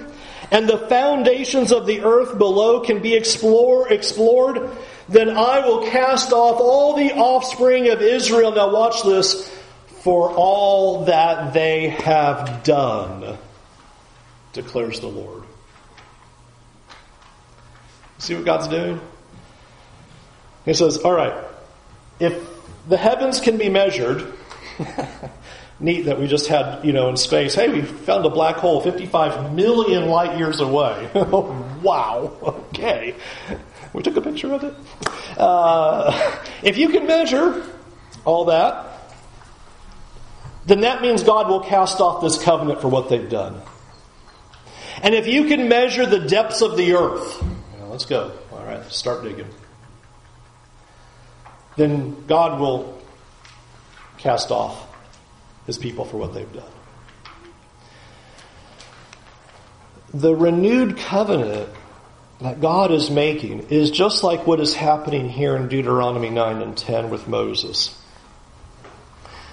and 0.50 0.68
the 0.68 0.78
foundations 0.88 1.72
of 1.72 1.86
the 1.86 2.00
earth 2.00 2.38
below 2.38 2.80
can 2.80 3.00
be 3.00 3.14
explore, 3.14 3.92
explored, 3.92 4.70
then 5.08 5.28
I 5.28 5.66
will 5.66 5.86
cast 5.88 6.32
off 6.32 6.58
all 6.58 6.96
the 6.96 7.12
offspring 7.12 7.90
of 7.90 8.00
Israel. 8.00 8.52
Now 8.52 8.72
watch 8.72 9.02
this, 9.02 9.46
for 10.00 10.30
all 10.30 11.04
that 11.04 11.52
they 11.52 11.90
have 11.90 12.64
done 12.64 13.38
declares 14.52 15.00
the 15.00 15.08
Lord. 15.08 15.42
See 18.18 18.34
what 18.34 18.44
God's 18.44 18.68
doing? 18.68 19.00
He 20.64 20.74
says, 20.74 20.98
All 20.98 21.12
right, 21.12 21.44
if 22.18 22.36
the 22.88 22.96
heavens 22.96 23.40
can 23.40 23.56
be 23.56 23.68
measured, 23.68 24.26
neat 25.80 26.02
that 26.02 26.18
we 26.18 26.26
just 26.26 26.48
had, 26.48 26.84
you 26.84 26.92
know, 26.92 27.08
in 27.08 27.16
space, 27.16 27.54
hey, 27.54 27.68
we 27.68 27.82
found 27.82 28.26
a 28.26 28.30
black 28.30 28.56
hole 28.56 28.80
55 28.80 29.54
million 29.54 30.08
light 30.08 30.38
years 30.38 30.60
away. 30.60 31.08
wow, 31.14 32.36
okay. 32.42 33.14
We 33.92 34.02
took 34.02 34.16
a 34.16 34.20
picture 34.20 34.52
of 34.52 34.64
it. 34.64 34.74
Uh, 35.36 36.40
if 36.62 36.76
you 36.76 36.88
can 36.88 37.06
measure 37.06 37.64
all 38.24 38.46
that, 38.46 38.86
then 40.66 40.80
that 40.80 41.00
means 41.00 41.22
God 41.22 41.48
will 41.48 41.60
cast 41.60 42.00
off 42.00 42.20
this 42.20 42.36
covenant 42.42 42.80
for 42.80 42.88
what 42.88 43.08
they've 43.08 43.28
done. 43.28 43.62
And 45.02 45.14
if 45.14 45.26
you 45.26 45.44
can 45.44 45.68
measure 45.68 46.06
the 46.06 46.20
depths 46.20 46.60
of 46.60 46.76
the 46.76 46.94
earth, 46.94 47.42
know, 47.88 47.92
let's 47.92 48.04
go. 48.04 48.32
All 48.52 48.64
right, 48.64 48.84
start 48.90 49.22
digging. 49.22 49.48
Then 51.76 52.24
God 52.26 52.60
will 52.60 53.00
cast 54.18 54.50
off 54.50 54.86
his 55.66 55.78
people 55.78 56.04
for 56.04 56.16
what 56.16 56.34
they've 56.34 56.52
done. 56.52 56.70
The 60.12 60.34
renewed 60.34 60.96
covenant 60.96 61.68
that 62.40 62.60
God 62.60 62.90
is 62.90 63.10
making 63.10 63.68
is 63.68 63.90
just 63.90 64.24
like 64.24 64.46
what 64.46 64.60
is 64.60 64.74
happening 64.74 65.28
here 65.28 65.54
in 65.56 65.68
Deuteronomy 65.68 66.30
9 66.30 66.62
and 66.62 66.76
10 66.76 67.10
with 67.10 67.28
Moses 67.28 67.97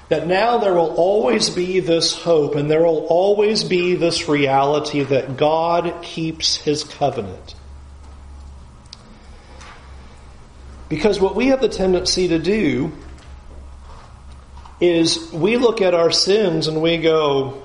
that 0.10 0.28
now 0.28 0.60
there 0.60 0.74
will 0.74 0.94
always 0.96 1.50
be 1.50 1.80
this 1.80 2.16
hope 2.16 2.56
and 2.56 2.70
there 2.70 2.84
will 2.84 3.06
always 3.08 3.64
be 3.64 3.96
this 3.96 4.30
reality 4.30 5.04
that 5.04 5.38
God 5.38 6.04
keeps 6.04 6.58
his 6.58 6.84
covenant. 6.84 7.56
Because 10.90 11.20
what 11.20 11.36
we 11.36 11.48
have 11.48 11.62
the 11.62 11.70
tendency 11.70 12.28
to 12.28 12.38
do 12.38 12.94
is 14.80 15.32
we 15.32 15.58
look 15.58 15.82
at 15.82 15.94
our 15.96 16.12
sins 16.12 16.68
and 16.68 16.82
we 16.82 16.98
go, 16.98 17.64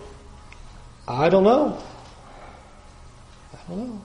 I 1.07 1.29
don't 1.29 1.45
know. 1.45 1.83
I 3.53 3.59
don't 3.69 3.79
know. 3.79 4.01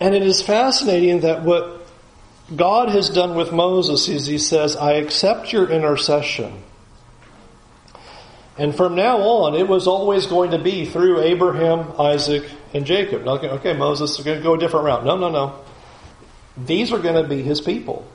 And 0.00 0.14
it 0.14 0.22
is 0.22 0.42
fascinating 0.42 1.20
that 1.20 1.42
what 1.42 1.83
God 2.54 2.90
has 2.90 3.08
done 3.08 3.34
with 3.34 3.52
Moses 3.52 4.08
is 4.08 4.26
he 4.26 4.38
says, 4.38 4.76
I 4.76 4.94
accept 4.94 5.52
your 5.52 5.70
intercession. 5.70 6.62
And 8.58 8.74
from 8.74 8.94
now 8.94 9.18
on, 9.18 9.54
it 9.54 9.66
was 9.66 9.86
always 9.86 10.26
going 10.26 10.52
to 10.52 10.58
be 10.58 10.84
through 10.84 11.22
Abraham, 11.22 11.92
Isaac, 11.98 12.44
and 12.72 12.84
Jacob. 12.84 13.26
Okay, 13.26 13.48
okay 13.48 13.72
Moses, 13.72 14.18
we're 14.18 14.24
going 14.24 14.38
to 14.38 14.42
go 14.42 14.54
a 14.54 14.58
different 14.58 14.86
route. 14.86 15.04
No, 15.04 15.16
no, 15.16 15.30
no. 15.30 15.58
These 16.56 16.92
are 16.92 17.00
going 17.00 17.20
to 17.20 17.28
be 17.28 17.42
his 17.42 17.60
people. 17.60 18.06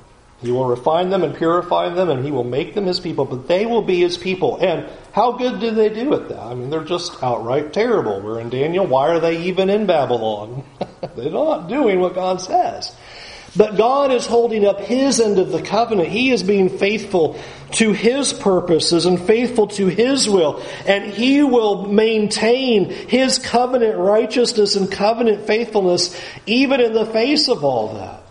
He 0.41 0.51
will 0.51 0.65
refine 0.65 1.09
them 1.09 1.23
and 1.23 1.35
purify 1.35 1.89
them, 1.89 2.09
and 2.09 2.23
he 2.23 2.31
will 2.31 2.45
make 2.45 2.73
them 2.73 2.85
his 2.85 3.01
people, 3.01 3.25
but 3.25 3.49
they 3.49 3.65
will 3.65 3.81
be 3.81 3.99
his 3.99 4.17
people. 4.17 4.57
And 4.61 4.89
how 5.11 5.33
good 5.33 5.59
do 5.59 5.71
they 5.71 5.89
do 5.89 6.13
at 6.13 6.29
that? 6.29 6.39
I 6.39 6.53
mean, 6.53 6.69
they're 6.69 6.85
just 6.85 7.21
outright 7.21 7.73
terrible. 7.73 8.21
We're 8.21 8.39
in 8.39 8.49
Daniel. 8.49 8.87
Why 8.87 9.09
are 9.09 9.19
they 9.19 9.41
even 9.43 9.69
in 9.69 9.85
Babylon? 9.85 10.63
they're 11.17 11.31
not 11.31 11.67
doing 11.67 11.99
what 11.99 12.15
God 12.15 12.39
says. 12.39 12.95
But 13.55 13.77
God 13.77 14.11
is 14.11 14.25
holding 14.25 14.65
up 14.65 14.79
His 14.79 15.19
end 15.19 15.39
of 15.39 15.51
the 15.51 15.61
covenant. 15.61 16.09
He 16.09 16.31
is 16.31 16.43
being 16.43 16.69
faithful 16.69 17.39
to 17.73 17.93
His 17.93 18.31
purposes 18.31 19.05
and 19.05 19.19
faithful 19.19 19.67
to 19.67 19.87
His 19.87 20.29
will. 20.29 20.63
And 20.85 21.11
He 21.11 21.43
will 21.43 21.87
maintain 21.87 22.89
His 22.89 23.39
covenant 23.39 23.97
righteousness 23.97 24.75
and 24.75 24.91
covenant 24.91 25.47
faithfulness 25.47 26.19
even 26.45 26.79
in 26.79 26.93
the 26.93 27.05
face 27.05 27.49
of 27.49 27.63
all 27.63 27.93
that. 27.95 28.23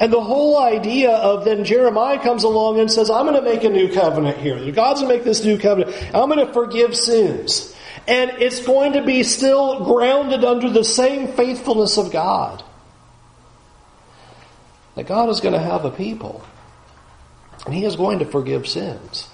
And 0.00 0.12
the 0.12 0.20
whole 0.20 0.58
idea 0.58 1.10
of 1.10 1.44
then 1.44 1.64
Jeremiah 1.64 2.22
comes 2.22 2.44
along 2.44 2.78
and 2.78 2.90
says, 2.90 3.10
I'm 3.10 3.26
going 3.26 3.42
to 3.42 3.50
make 3.50 3.64
a 3.64 3.68
new 3.68 3.92
covenant 3.92 4.38
here. 4.38 4.70
God's 4.70 5.00
going 5.00 5.10
to 5.10 5.16
make 5.16 5.24
this 5.24 5.44
new 5.44 5.58
covenant. 5.58 5.96
I'm 6.14 6.30
going 6.30 6.46
to 6.46 6.52
forgive 6.52 6.96
sins. 6.96 7.74
And 8.06 8.30
it's 8.38 8.64
going 8.64 8.94
to 8.94 9.04
be 9.04 9.22
still 9.22 9.84
grounded 9.84 10.44
under 10.44 10.70
the 10.70 10.84
same 10.84 11.28
faithfulness 11.28 11.98
of 11.98 12.12
God 12.12 12.62
that 14.98 15.06
God 15.06 15.28
is 15.28 15.38
going 15.38 15.52
to 15.54 15.60
have 15.60 15.84
a 15.84 15.92
people. 15.92 16.44
And 17.64 17.72
He 17.72 17.84
is 17.84 17.94
going 17.94 18.18
to 18.18 18.24
forgive 18.24 18.66
sins. 18.66 19.28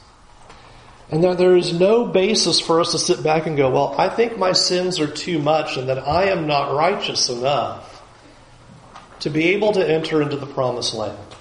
And 1.11 1.25
that 1.25 1.39
there 1.39 1.57
is 1.57 1.73
no 1.73 2.05
basis 2.05 2.61
for 2.61 2.83
us 2.83 2.93
to 2.93 2.99
sit 2.99 3.23
back 3.23 3.47
and 3.47 3.57
go, 3.57 3.71
well, 3.71 3.95
I 3.97 4.11
think 4.11 4.37
my 4.37 4.53
sins 4.53 5.01
are 5.01 5.07
too 5.07 5.39
much 5.39 5.79
and 5.79 5.89
that 5.89 6.07
I 6.07 6.25
am 6.25 6.47
not 6.47 6.77
righteous 6.77 7.31
enough 7.31 8.03
to 9.21 9.31
be 9.31 9.55
able 9.55 9.73
to 9.73 9.91
enter 9.91 10.21
into 10.21 10.37
the 10.37 10.45
promised 10.45 10.93
land. 10.93 11.35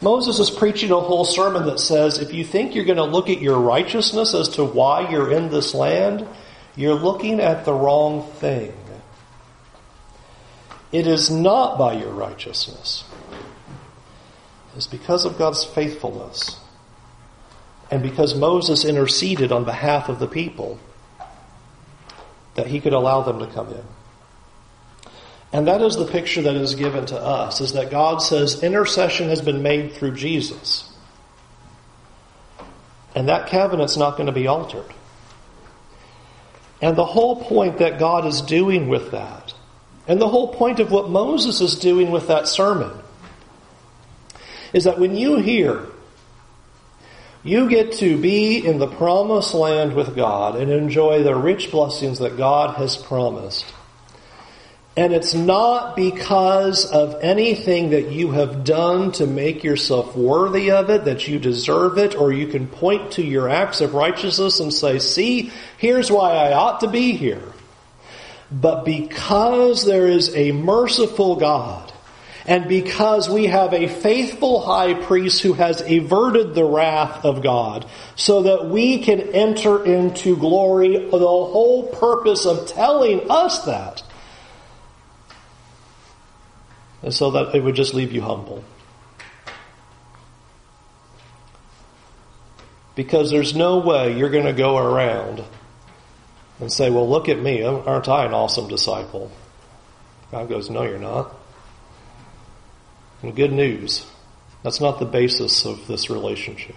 Moses 0.00 0.38
is 0.38 0.48
preaching 0.48 0.90
a 0.90 0.98
whole 0.98 1.26
sermon 1.26 1.66
that 1.66 1.80
says 1.80 2.18
if 2.18 2.32
you 2.32 2.42
think 2.42 2.74
you're 2.74 2.86
going 2.86 2.96
to 2.96 3.04
look 3.04 3.28
at 3.28 3.42
your 3.42 3.60
righteousness 3.60 4.32
as 4.32 4.48
to 4.50 4.64
why 4.64 5.10
you're 5.10 5.30
in 5.30 5.50
this 5.50 5.74
land, 5.74 6.26
you're 6.74 6.94
looking 6.94 7.38
at 7.40 7.66
the 7.66 7.74
wrong 7.74 8.22
thing. 8.36 8.72
It 10.94 11.08
is 11.08 11.28
not 11.28 11.76
by 11.76 11.94
your 11.94 12.12
righteousness. 12.12 13.02
It's 14.76 14.86
because 14.86 15.24
of 15.24 15.36
God's 15.36 15.64
faithfulness. 15.64 16.56
And 17.90 18.00
because 18.00 18.36
Moses 18.36 18.84
interceded 18.84 19.50
on 19.50 19.64
behalf 19.64 20.08
of 20.08 20.20
the 20.20 20.28
people 20.28 20.78
that 22.54 22.68
he 22.68 22.80
could 22.80 22.92
allow 22.92 23.22
them 23.22 23.40
to 23.40 23.48
come 23.48 23.70
in. 23.70 23.82
And 25.52 25.66
that 25.66 25.82
is 25.82 25.96
the 25.96 26.06
picture 26.06 26.42
that 26.42 26.54
is 26.54 26.76
given 26.76 27.06
to 27.06 27.18
us, 27.18 27.60
is 27.60 27.72
that 27.72 27.90
God 27.90 28.22
says 28.22 28.62
intercession 28.62 29.30
has 29.30 29.42
been 29.42 29.64
made 29.64 29.94
through 29.94 30.14
Jesus. 30.14 30.96
And 33.16 33.28
that 33.28 33.48
covenant's 33.48 33.96
not 33.96 34.16
going 34.16 34.28
to 34.28 34.32
be 34.32 34.46
altered. 34.46 34.94
And 36.80 36.94
the 36.94 37.04
whole 37.04 37.42
point 37.42 37.78
that 37.78 37.98
God 37.98 38.26
is 38.26 38.42
doing 38.42 38.86
with 38.86 39.10
that 39.10 39.43
and 40.06 40.20
the 40.20 40.28
whole 40.28 40.54
point 40.54 40.80
of 40.80 40.90
what 40.90 41.08
Moses 41.08 41.60
is 41.60 41.76
doing 41.76 42.10
with 42.10 42.28
that 42.28 42.48
sermon 42.48 42.90
is 44.72 44.84
that 44.84 44.98
when 44.98 45.14
you 45.16 45.36
hear 45.36 45.86
you 47.44 47.68
get 47.68 47.92
to 47.92 48.18
be 48.18 48.66
in 48.66 48.78
the 48.78 48.86
promised 48.86 49.52
land 49.52 49.92
with 49.92 50.16
God 50.16 50.56
and 50.56 50.70
enjoy 50.72 51.22
the 51.22 51.34
rich 51.34 51.70
blessings 51.70 52.20
that 52.20 52.38
God 52.38 52.76
has 52.76 52.96
promised. 52.96 53.66
And 54.96 55.12
it's 55.12 55.34
not 55.34 55.94
because 55.94 56.86
of 56.86 57.18
anything 57.20 57.90
that 57.90 58.12
you 58.12 58.30
have 58.30 58.64
done 58.64 59.12
to 59.12 59.26
make 59.26 59.62
yourself 59.62 60.16
worthy 60.16 60.70
of 60.70 60.88
it, 60.88 61.04
that 61.04 61.28
you 61.28 61.38
deserve 61.38 61.98
it, 61.98 62.14
or 62.14 62.32
you 62.32 62.46
can 62.46 62.66
point 62.66 63.12
to 63.12 63.22
your 63.22 63.50
acts 63.50 63.82
of 63.82 63.92
righteousness 63.92 64.60
and 64.60 64.72
say, 64.72 64.98
see, 64.98 65.52
here's 65.76 66.10
why 66.10 66.30
I 66.30 66.52
ought 66.54 66.80
to 66.80 66.88
be 66.88 67.12
here. 67.12 67.42
But 68.60 68.84
because 68.84 69.84
there 69.84 70.06
is 70.06 70.34
a 70.36 70.52
merciful 70.52 71.34
God, 71.34 71.92
and 72.46 72.68
because 72.68 73.28
we 73.28 73.46
have 73.46 73.72
a 73.72 73.88
faithful 73.88 74.60
high 74.60 74.94
priest 74.94 75.42
who 75.42 75.54
has 75.54 75.80
averted 75.80 76.54
the 76.54 76.64
wrath 76.64 77.24
of 77.24 77.42
God, 77.42 77.84
so 78.14 78.44
that 78.44 78.66
we 78.66 78.98
can 79.02 79.20
enter 79.20 79.84
into 79.84 80.36
glory, 80.36 80.98
the 81.10 81.18
whole 81.18 81.88
purpose 81.88 82.46
of 82.46 82.68
telling 82.68 83.28
us 83.28 83.64
that 83.64 84.04
is 87.02 87.16
so 87.16 87.32
that 87.32 87.56
it 87.56 87.64
would 87.64 87.74
just 87.74 87.92
leave 87.92 88.12
you 88.12 88.22
humble. 88.22 88.62
Because 92.94 93.32
there's 93.32 93.56
no 93.56 93.78
way 93.78 94.16
you're 94.16 94.30
going 94.30 94.44
to 94.44 94.52
go 94.52 94.76
around 94.76 95.42
and 96.60 96.72
say, 96.72 96.90
well, 96.90 97.08
look 97.08 97.28
at 97.28 97.38
me. 97.38 97.62
Aren't 97.62 98.08
I 98.08 98.24
an 98.24 98.32
awesome 98.34 98.68
disciple? 98.68 99.30
God 100.30 100.48
goes, 100.48 100.70
no, 100.70 100.82
you're 100.82 100.98
not. 100.98 101.34
And 103.22 103.34
good 103.34 103.52
news. 103.52 104.06
That's 104.62 104.80
not 104.80 104.98
the 104.98 105.04
basis 105.04 105.64
of 105.64 105.86
this 105.86 106.10
relationship. 106.10 106.76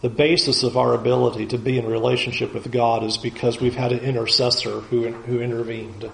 The 0.00 0.08
basis 0.10 0.62
of 0.62 0.76
our 0.76 0.94
ability 0.94 1.46
to 1.46 1.58
be 1.58 1.78
in 1.78 1.86
relationship 1.86 2.52
with 2.52 2.70
God 2.70 3.02
is 3.04 3.16
because 3.16 3.60
we've 3.60 3.74
had 3.74 3.92
an 3.92 4.00
intercessor 4.00 4.80
who, 4.80 5.10
who 5.10 5.40
intervened 5.40 6.10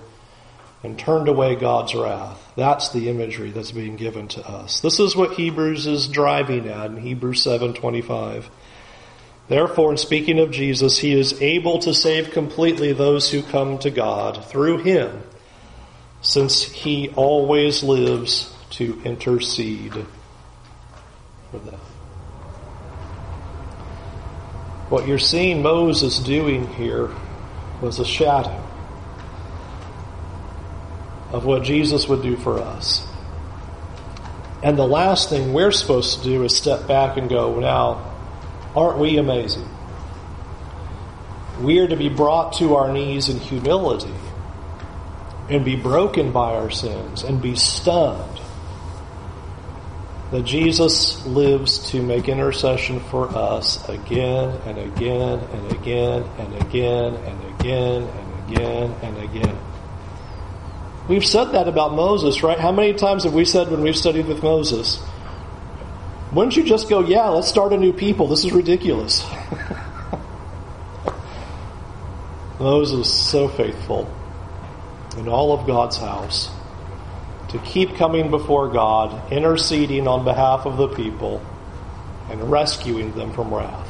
and 0.82 0.98
turned 0.98 1.28
away 1.28 1.56
God's 1.56 1.94
wrath. 1.94 2.40
That's 2.56 2.90
the 2.90 3.08
imagery 3.08 3.50
that's 3.50 3.72
being 3.72 3.96
given 3.96 4.28
to 4.28 4.48
us. 4.48 4.80
This 4.80 5.00
is 5.00 5.16
what 5.16 5.32
Hebrews 5.32 5.86
is 5.86 6.08
driving 6.08 6.68
at 6.68 6.86
in 6.86 6.98
Hebrews 6.98 7.44
7:25. 7.44 8.44
Therefore, 9.50 9.90
in 9.90 9.96
speaking 9.96 10.38
of 10.38 10.52
Jesus, 10.52 10.98
he 10.98 11.12
is 11.12 11.42
able 11.42 11.80
to 11.80 11.92
save 11.92 12.30
completely 12.30 12.92
those 12.92 13.32
who 13.32 13.42
come 13.42 13.78
to 13.78 13.90
God 13.90 14.44
through 14.44 14.78
him, 14.78 15.24
since 16.22 16.62
he 16.62 17.08
always 17.16 17.82
lives 17.82 18.54
to 18.70 19.02
intercede 19.04 20.06
for 21.50 21.58
them. 21.58 21.80
What 24.88 25.08
you're 25.08 25.18
seeing 25.18 25.62
Moses 25.62 26.20
doing 26.20 26.68
here 26.74 27.10
was 27.82 27.98
a 27.98 28.04
shadow 28.04 28.64
of 31.32 31.44
what 31.44 31.64
Jesus 31.64 32.06
would 32.06 32.22
do 32.22 32.36
for 32.36 32.60
us. 32.60 33.04
And 34.62 34.78
the 34.78 34.86
last 34.86 35.28
thing 35.28 35.52
we're 35.52 35.72
supposed 35.72 36.18
to 36.18 36.24
do 36.24 36.44
is 36.44 36.56
step 36.56 36.86
back 36.86 37.16
and 37.16 37.28
go, 37.28 37.58
now, 37.58 38.09
Aren't 38.74 38.98
we 38.98 39.18
amazing? 39.18 39.68
We 41.60 41.78
are 41.80 41.88
to 41.88 41.96
be 41.96 42.08
brought 42.08 42.54
to 42.54 42.76
our 42.76 42.92
knees 42.92 43.28
in 43.28 43.38
humility 43.38 44.14
and 45.48 45.64
be 45.64 45.76
broken 45.76 46.32
by 46.32 46.54
our 46.54 46.70
sins 46.70 47.22
and 47.22 47.42
be 47.42 47.56
stunned 47.56 48.40
that 50.30 50.44
Jesus 50.44 51.26
lives 51.26 51.90
to 51.90 52.02
make 52.02 52.28
intercession 52.28 53.00
for 53.00 53.28
us 53.36 53.86
again 53.88 54.60
and 54.64 54.78
again 54.78 55.40
and 55.40 55.72
again 55.72 56.22
and 56.38 56.54
again 56.62 57.14
and 57.14 57.60
again 57.60 58.02
and 58.04 58.52
again 58.52 58.94
and 59.02 59.18
again. 59.18 59.58
We've 61.08 61.26
said 61.26 61.46
that 61.46 61.66
about 61.66 61.94
Moses, 61.94 62.44
right? 62.44 62.58
How 62.58 62.70
many 62.70 62.92
times 62.94 63.24
have 63.24 63.34
we 63.34 63.44
said 63.44 63.68
when 63.68 63.80
we've 63.80 63.96
studied 63.96 64.26
with 64.26 64.44
Moses, 64.44 65.02
wouldn't 66.32 66.56
you 66.56 66.64
just 66.64 66.88
go, 66.88 67.00
yeah, 67.00 67.28
let's 67.28 67.48
start 67.48 67.72
a 67.72 67.76
new 67.76 67.92
people? 67.92 68.28
This 68.28 68.44
is 68.44 68.52
ridiculous. 68.52 69.24
Moses 72.60 73.12
so 73.12 73.48
faithful 73.48 74.08
in 75.16 75.28
all 75.28 75.52
of 75.52 75.66
God's 75.66 75.96
house 75.96 76.50
to 77.48 77.58
keep 77.58 77.96
coming 77.96 78.30
before 78.30 78.68
God, 78.68 79.32
interceding 79.32 80.06
on 80.06 80.24
behalf 80.24 80.66
of 80.66 80.76
the 80.76 80.88
people, 80.88 81.44
and 82.28 82.50
rescuing 82.50 83.12
them 83.12 83.32
from 83.32 83.52
wrath. 83.52 83.88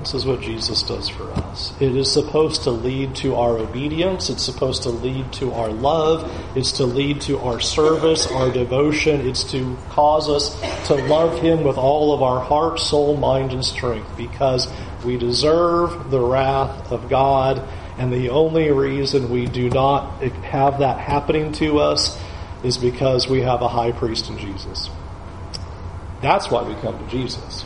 This 0.00 0.14
is 0.14 0.24
what 0.24 0.40
Jesus 0.40 0.82
does 0.82 1.08
for 1.08 1.24
us. 1.32 1.72
It 1.80 1.96
is 1.96 2.10
supposed 2.10 2.62
to 2.62 2.70
lead 2.70 3.16
to 3.16 3.34
our 3.34 3.58
obedience. 3.58 4.30
It's 4.30 4.44
supposed 4.44 4.84
to 4.84 4.90
lead 4.90 5.32
to 5.34 5.52
our 5.52 5.70
love. 5.70 6.30
It's 6.56 6.72
to 6.72 6.86
lead 6.86 7.20
to 7.22 7.38
our 7.40 7.58
service, 7.60 8.30
our 8.30 8.50
devotion. 8.50 9.26
It's 9.26 9.42
to 9.50 9.76
cause 9.90 10.28
us 10.28 10.58
to 10.86 10.94
love 10.94 11.40
Him 11.40 11.64
with 11.64 11.76
all 11.76 12.14
of 12.14 12.22
our 12.22 12.40
heart, 12.40 12.78
soul, 12.78 13.16
mind, 13.16 13.52
and 13.52 13.64
strength 13.64 14.16
because 14.16 14.68
we 15.04 15.18
deserve 15.18 16.10
the 16.10 16.20
wrath 16.20 16.92
of 16.92 17.08
God. 17.08 17.66
And 17.98 18.12
the 18.12 18.30
only 18.30 18.70
reason 18.70 19.28
we 19.28 19.46
do 19.46 19.68
not 19.68 20.22
have 20.22 20.78
that 20.78 21.00
happening 21.00 21.52
to 21.54 21.80
us 21.80 22.16
is 22.62 22.78
because 22.78 23.28
we 23.28 23.40
have 23.42 23.62
a 23.62 23.68
high 23.68 23.90
priest 23.90 24.28
in 24.28 24.38
Jesus. 24.38 24.90
That's 26.20 26.50
why 26.50 26.62
we 26.62 26.74
come 26.76 26.98
to 26.98 27.10
Jesus. 27.10 27.64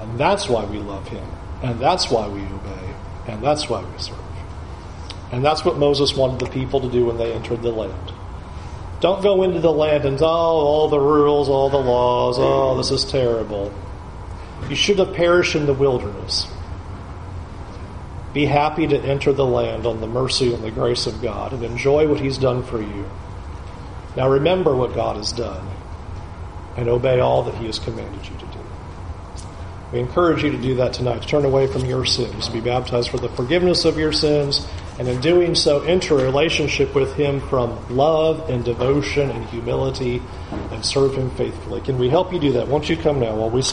And 0.00 0.18
that's 0.18 0.48
why 0.48 0.64
we 0.64 0.78
love 0.78 1.06
Him. 1.08 1.26
And 1.62 1.78
that's 1.78 2.10
why 2.10 2.28
we 2.28 2.40
obey. 2.40 2.94
And 3.28 3.42
that's 3.42 3.68
why 3.68 3.84
we 3.84 3.98
serve. 3.98 4.18
And 5.32 5.44
that's 5.44 5.64
what 5.64 5.78
Moses 5.78 6.16
wanted 6.16 6.40
the 6.40 6.50
people 6.50 6.80
to 6.80 6.90
do 6.90 7.06
when 7.06 7.16
they 7.16 7.32
entered 7.32 7.62
the 7.62 7.70
land. 7.70 8.12
Don't 9.00 9.22
go 9.22 9.42
into 9.42 9.60
the 9.60 9.72
land 9.72 10.04
and, 10.04 10.20
oh, 10.20 10.26
all 10.26 10.88
the 10.88 11.00
rules, 11.00 11.48
all 11.48 11.70
the 11.70 11.78
laws, 11.78 12.36
oh, 12.38 12.76
this 12.76 12.90
is 12.90 13.04
terrible. 13.10 13.72
You 14.68 14.76
should 14.76 14.98
have 14.98 15.14
perished 15.14 15.54
in 15.54 15.66
the 15.66 15.72
wilderness. 15.72 16.46
Be 18.34 18.44
happy 18.44 18.86
to 18.86 18.98
enter 18.98 19.32
the 19.32 19.46
land 19.46 19.86
on 19.86 20.00
the 20.00 20.06
mercy 20.06 20.54
and 20.54 20.62
the 20.62 20.70
grace 20.70 21.06
of 21.06 21.22
God 21.22 21.52
and 21.52 21.64
enjoy 21.64 22.06
what 22.08 22.20
He's 22.20 22.38
done 22.38 22.62
for 22.62 22.80
you. 22.80 23.08
Now 24.16 24.28
remember 24.28 24.76
what 24.76 24.94
God 24.94 25.16
has 25.16 25.32
done 25.32 25.66
and 26.76 26.88
obey 26.88 27.20
all 27.20 27.42
that 27.44 27.54
He 27.54 27.66
has 27.66 27.78
commanded 27.78 28.24
you 28.28 28.36
to 28.38 28.46
do. 28.46 28.59
We 29.92 29.98
encourage 29.98 30.44
you 30.44 30.52
to 30.52 30.58
do 30.58 30.76
that 30.76 30.92
tonight, 30.92 31.22
to 31.22 31.28
turn 31.28 31.44
away 31.44 31.66
from 31.66 31.84
your 31.84 32.04
sins, 32.04 32.46
to 32.46 32.52
be 32.52 32.60
baptized 32.60 33.10
for 33.10 33.18
the 33.18 33.28
forgiveness 33.28 33.84
of 33.84 33.98
your 33.98 34.12
sins, 34.12 34.66
and 35.00 35.08
in 35.08 35.20
doing 35.20 35.54
so, 35.54 35.80
enter 35.82 36.18
a 36.18 36.22
relationship 36.22 36.94
with 36.94 37.14
Him 37.14 37.40
from 37.40 37.76
love 37.96 38.48
and 38.48 38.64
devotion 38.64 39.30
and 39.30 39.44
humility 39.46 40.22
and 40.70 40.84
serve 40.84 41.14
Him 41.14 41.30
faithfully. 41.30 41.80
Can 41.80 41.98
we 41.98 42.08
help 42.08 42.32
you 42.32 42.38
do 42.38 42.52
that? 42.52 42.68
Won't 42.68 42.88
you 42.88 42.96
come 42.96 43.18
now 43.18 43.34
while 43.34 43.50
we 43.50 43.62
stand? 43.62 43.68